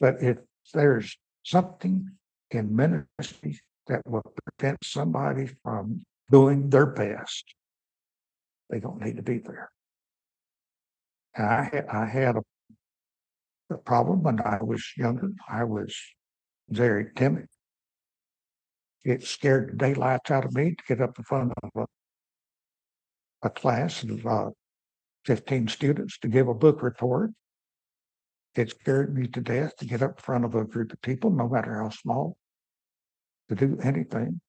[0.01, 0.39] But if
[0.73, 2.11] there's something
[2.51, 7.45] in ministry that will prevent somebody from doing their best,
[8.71, 9.71] they don't need to be there.
[11.35, 12.43] And I, had, I had a,
[13.71, 15.31] a problem when I was younger.
[15.49, 15.95] I was
[16.69, 17.47] very timid.
[19.05, 21.87] It scared the daylights out of me to get up in front of a,
[23.47, 24.51] a class of uh,
[25.27, 27.31] 15 students to give a book report.
[28.57, 31.31] It scared me to death to get up in front of a group of people,
[31.31, 32.37] no matter how small,
[33.49, 34.41] to do anything.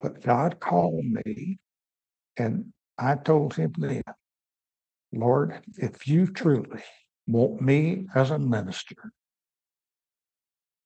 [0.00, 1.58] But God called me,
[2.36, 4.02] and I told him then,
[5.12, 6.82] Lord, if you truly
[7.26, 9.12] want me as a minister,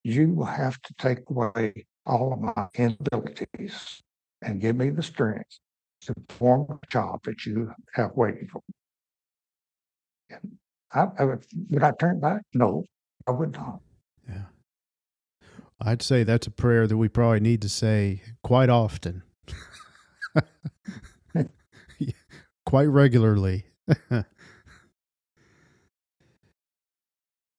[0.02, 4.02] you will have to take away all of my inabilities
[4.42, 5.58] and give me the strength
[6.02, 8.74] to perform the job that you have waiting for me.
[10.30, 10.58] And
[10.92, 12.42] I, I would, would I turn back?
[12.54, 12.84] No,
[13.26, 13.80] I would not.
[15.84, 19.24] I'd say that's a prayer that we probably need to say quite often,
[22.64, 23.66] quite regularly.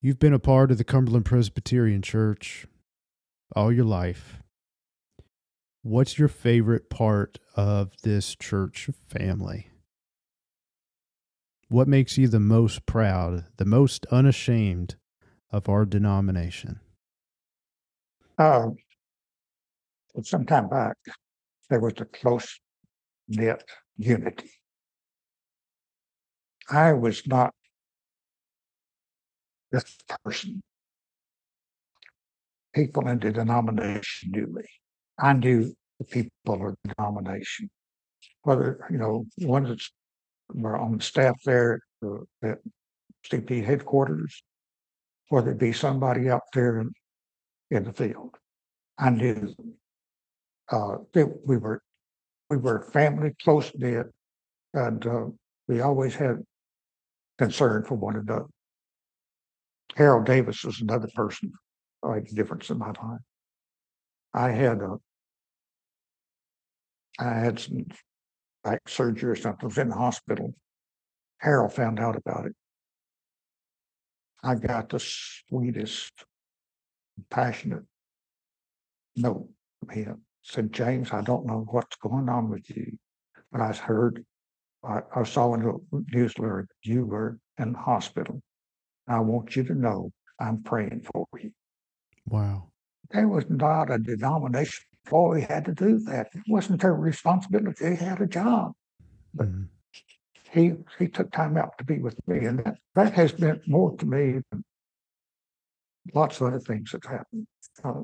[0.01, 2.65] You've been a part of the Cumberland Presbyterian Church
[3.55, 4.39] all your life.
[5.81, 9.67] What's your favorite part of this church family?
[11.67, 14.95] What makes you the most proud, the most unashamed
[15.51, 16.79] of our denomination?
[18.37, 18.69] Uh,
[20.23, 20.95] some time back,
[21.69, 22.59] there was a close
[23.27, 23.63] knit
[23.97, 24.51] unity.
[26.69, 27.53] I was not
[29.71, 30.61] this person.
[32.73, 34.63] People in the denomination knew me.
[35.19, 37.69] I knew the people of the denomination,
[38.43, 39.69] whether, you know, ones
[40.49, 41.81] that were on staff there
[42.43, 42.57] at
[43.29, 44.43] CP headquarters,
[45.29, 46.83] whether it be somebody out there
[47.75, 48.35] in, the field.
[48.97, 49.53] I knew
[50.71, 51.81] uh, that we were
[52.49, 54.07] we were family close knit,
[54.73, 55.25] and uh,
[55.67, 56.43] we always had
[57.37, 58.45] concern for one another.
[59.95, 61.51] Harold Davis was another person
[62.01, 63.21] who made a difference in my life.
[64.33, 64.97] I had a,
[67.19, 67.85] I had some
[68.63, 69.63] back surgery or something.
[69.63, 70.55] I was in the hospital.
[71.39, 72.55] Harold found out about it.
[74.43, 76.11] I got the sweetest,
[77.29, 77.83] passionate
[79.15, 79.47] note
[79.79, 80.21] from him.
[80.43, 82.97] Said, James, I don't know what's going on with you,
[83.51, 84.25] but I heard,
[84.83, 88.41] I, I saw in the news alert you were in the hospital.
[89.07, 91.51] I want you to know I'm praying for you.
[92.27, 92.71] Wow.
[93.11, 96.29] There was not a denomination employee had to do that.
[96.33, 97.75] It wasn't their responsibility.
[97.79, 98.73] They had a job.
[99.33, 99.63] But mm-hmm.
[100.51, 102.45] he he took time out to be with me.
[102.45, 104.63] And that, that has meant more to me than
[106.13, 107.47] lots of other things that happened.
[107.83, 108.01] Uh,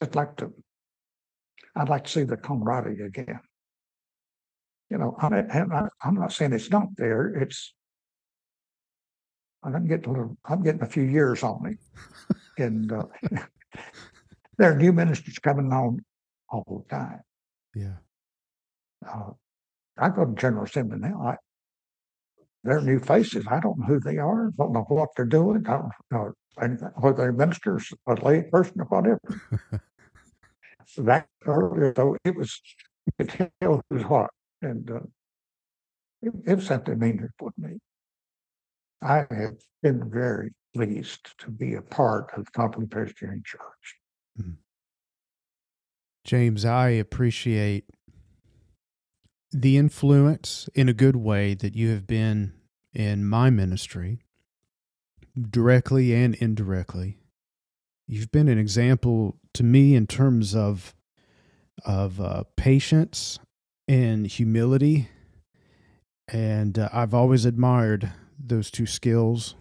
[0.00, 0.52] I'd like to
[1.74, 3.40] I'd like to see the camaraderie again.
[4.90, 7.26] You know, I'm, I'm not saying it's not there.
[7.34, 7.74] It's
[9.74, 11.76] I'm getting a little, I'm getting a few years on me.
[12.58, 13.06] and uh,
[14.58, 16.04] there are new ministers coming on
[16.50, 17.20] all the time.
[17.74, 17.96] Yeah.
[19.06, 19.30] Uh,
[19.98, 21.36] I go to General Assembly now.
[22.66, 23.46] I, they're new faces.
[23.48, 24.48] I don't know who they are.
[24.48, 25.66] I Don't know what they're doing.
[25.66, 29.20] I don't know anything, whether they're ministers, a lay person, or whatever.
[30.86, 32.60] so that earlier, though, it was
[33.06, 34.30] you could tell who's what,
[34.62, 35.00] and uh,
[36.22, 37.78] it, it was something meaningful to me.
[39.02, 43.96] I have been very pleased to be a part of the Cumberland Presbyterian Church.
[44.40, 44.52] Mm-hmm.
[46.24, 47.84] James, I appreciate
[49.60, 52.52] the influence in a good way that you have been
[52.92, 54.20] in my ministry,
[55.50, 57.18] directly and indirectly.
[58.06, 60.94] You've been an example to me in terms of
[61.84, 63.38] of uh, patience
[63.88, 65.08] and humility,
[66.28, 69.54] and uh, I've always admired those two skills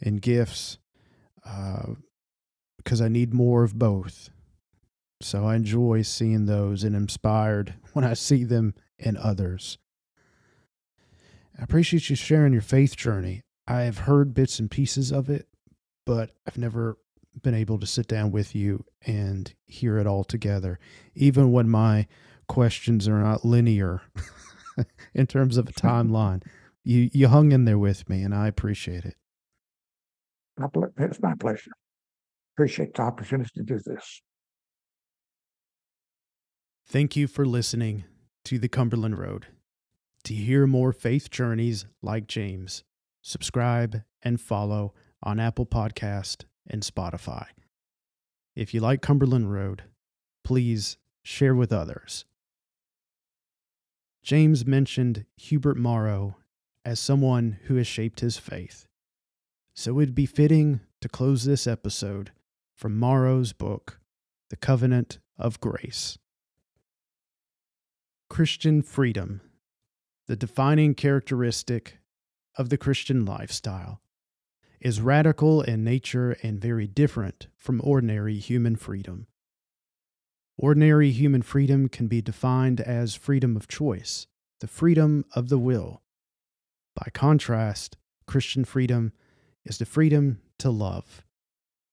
[0.00, 0.78] and gifts
[1.42, 4.30] because uh, I need more of both.
[5.22, 9.78] So I enjoy seeing those and inspired when I see them in others.
[11.58, 13.42] I appreciate you sharing your faith journey.
[13.66, 15.48] I have heard bits and pieces of it,
[16.06, 16.98] but I've never
[17.42, 20.78] been able to sit down with you and hear it all together,
[21.14, 22.06] even when my
[22.48, 24.02] questions are not linear
[25.14, 26.42] in terms of a timeline
[26.84, 29.16] you you hung in there with me, and I appreciate it.
[30.98, 31.70] It's my pleasure.
[32.54, 34.22] Appreciate the opportunity to do this.
[36.86, 38.04] Thank you for listening
[38.44, 39.46] to the Cumberland Road.
[40.24, 42.84] To hear more faith journeys like James,
[43.22, 47.46] subscribe and follow on Apple Podcast and Spotify.
[48.54, 49.84] If you like Cumberland Road,
[50.44, 52.24] please share with others.
[54.22, 56.36] James mentioned Hubert Morrow
[56.84, 58.86] as someone who has shaped his faith.
[59.74, 62.32] So it'd be fitting to close this episode
[62.76, 63.98] from Morrow's book,
[64.50, 66.18] The Covenant of Grace.
[68.30, 69.40] Christian freedom,
[70.28, 71.98] the defining characteristic
[72.56, 74.02] of the Christian lifestyle,
[74.80, 79.26] is radical in nature and very different from ordinary human freedom.
[80.56, 84.28] Ordinary human freedom can be defined as freedom of choice,
[84.60, 86.00] the freedom of the will.
[86.94, 89.12] By contrast, Christian freedom
[89.64, 91.24] is the freedom to love,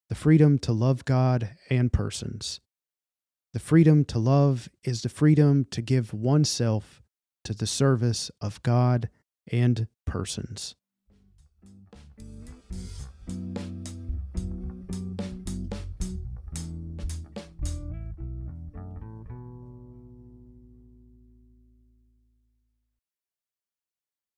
[0.07, 2.59] the freedom to love God and persons.
[3.54, 7.02] The freedom to love is the freedom to give oneself
[7.43, 9.10] to the service of God
[9.52, 10.76] and persons.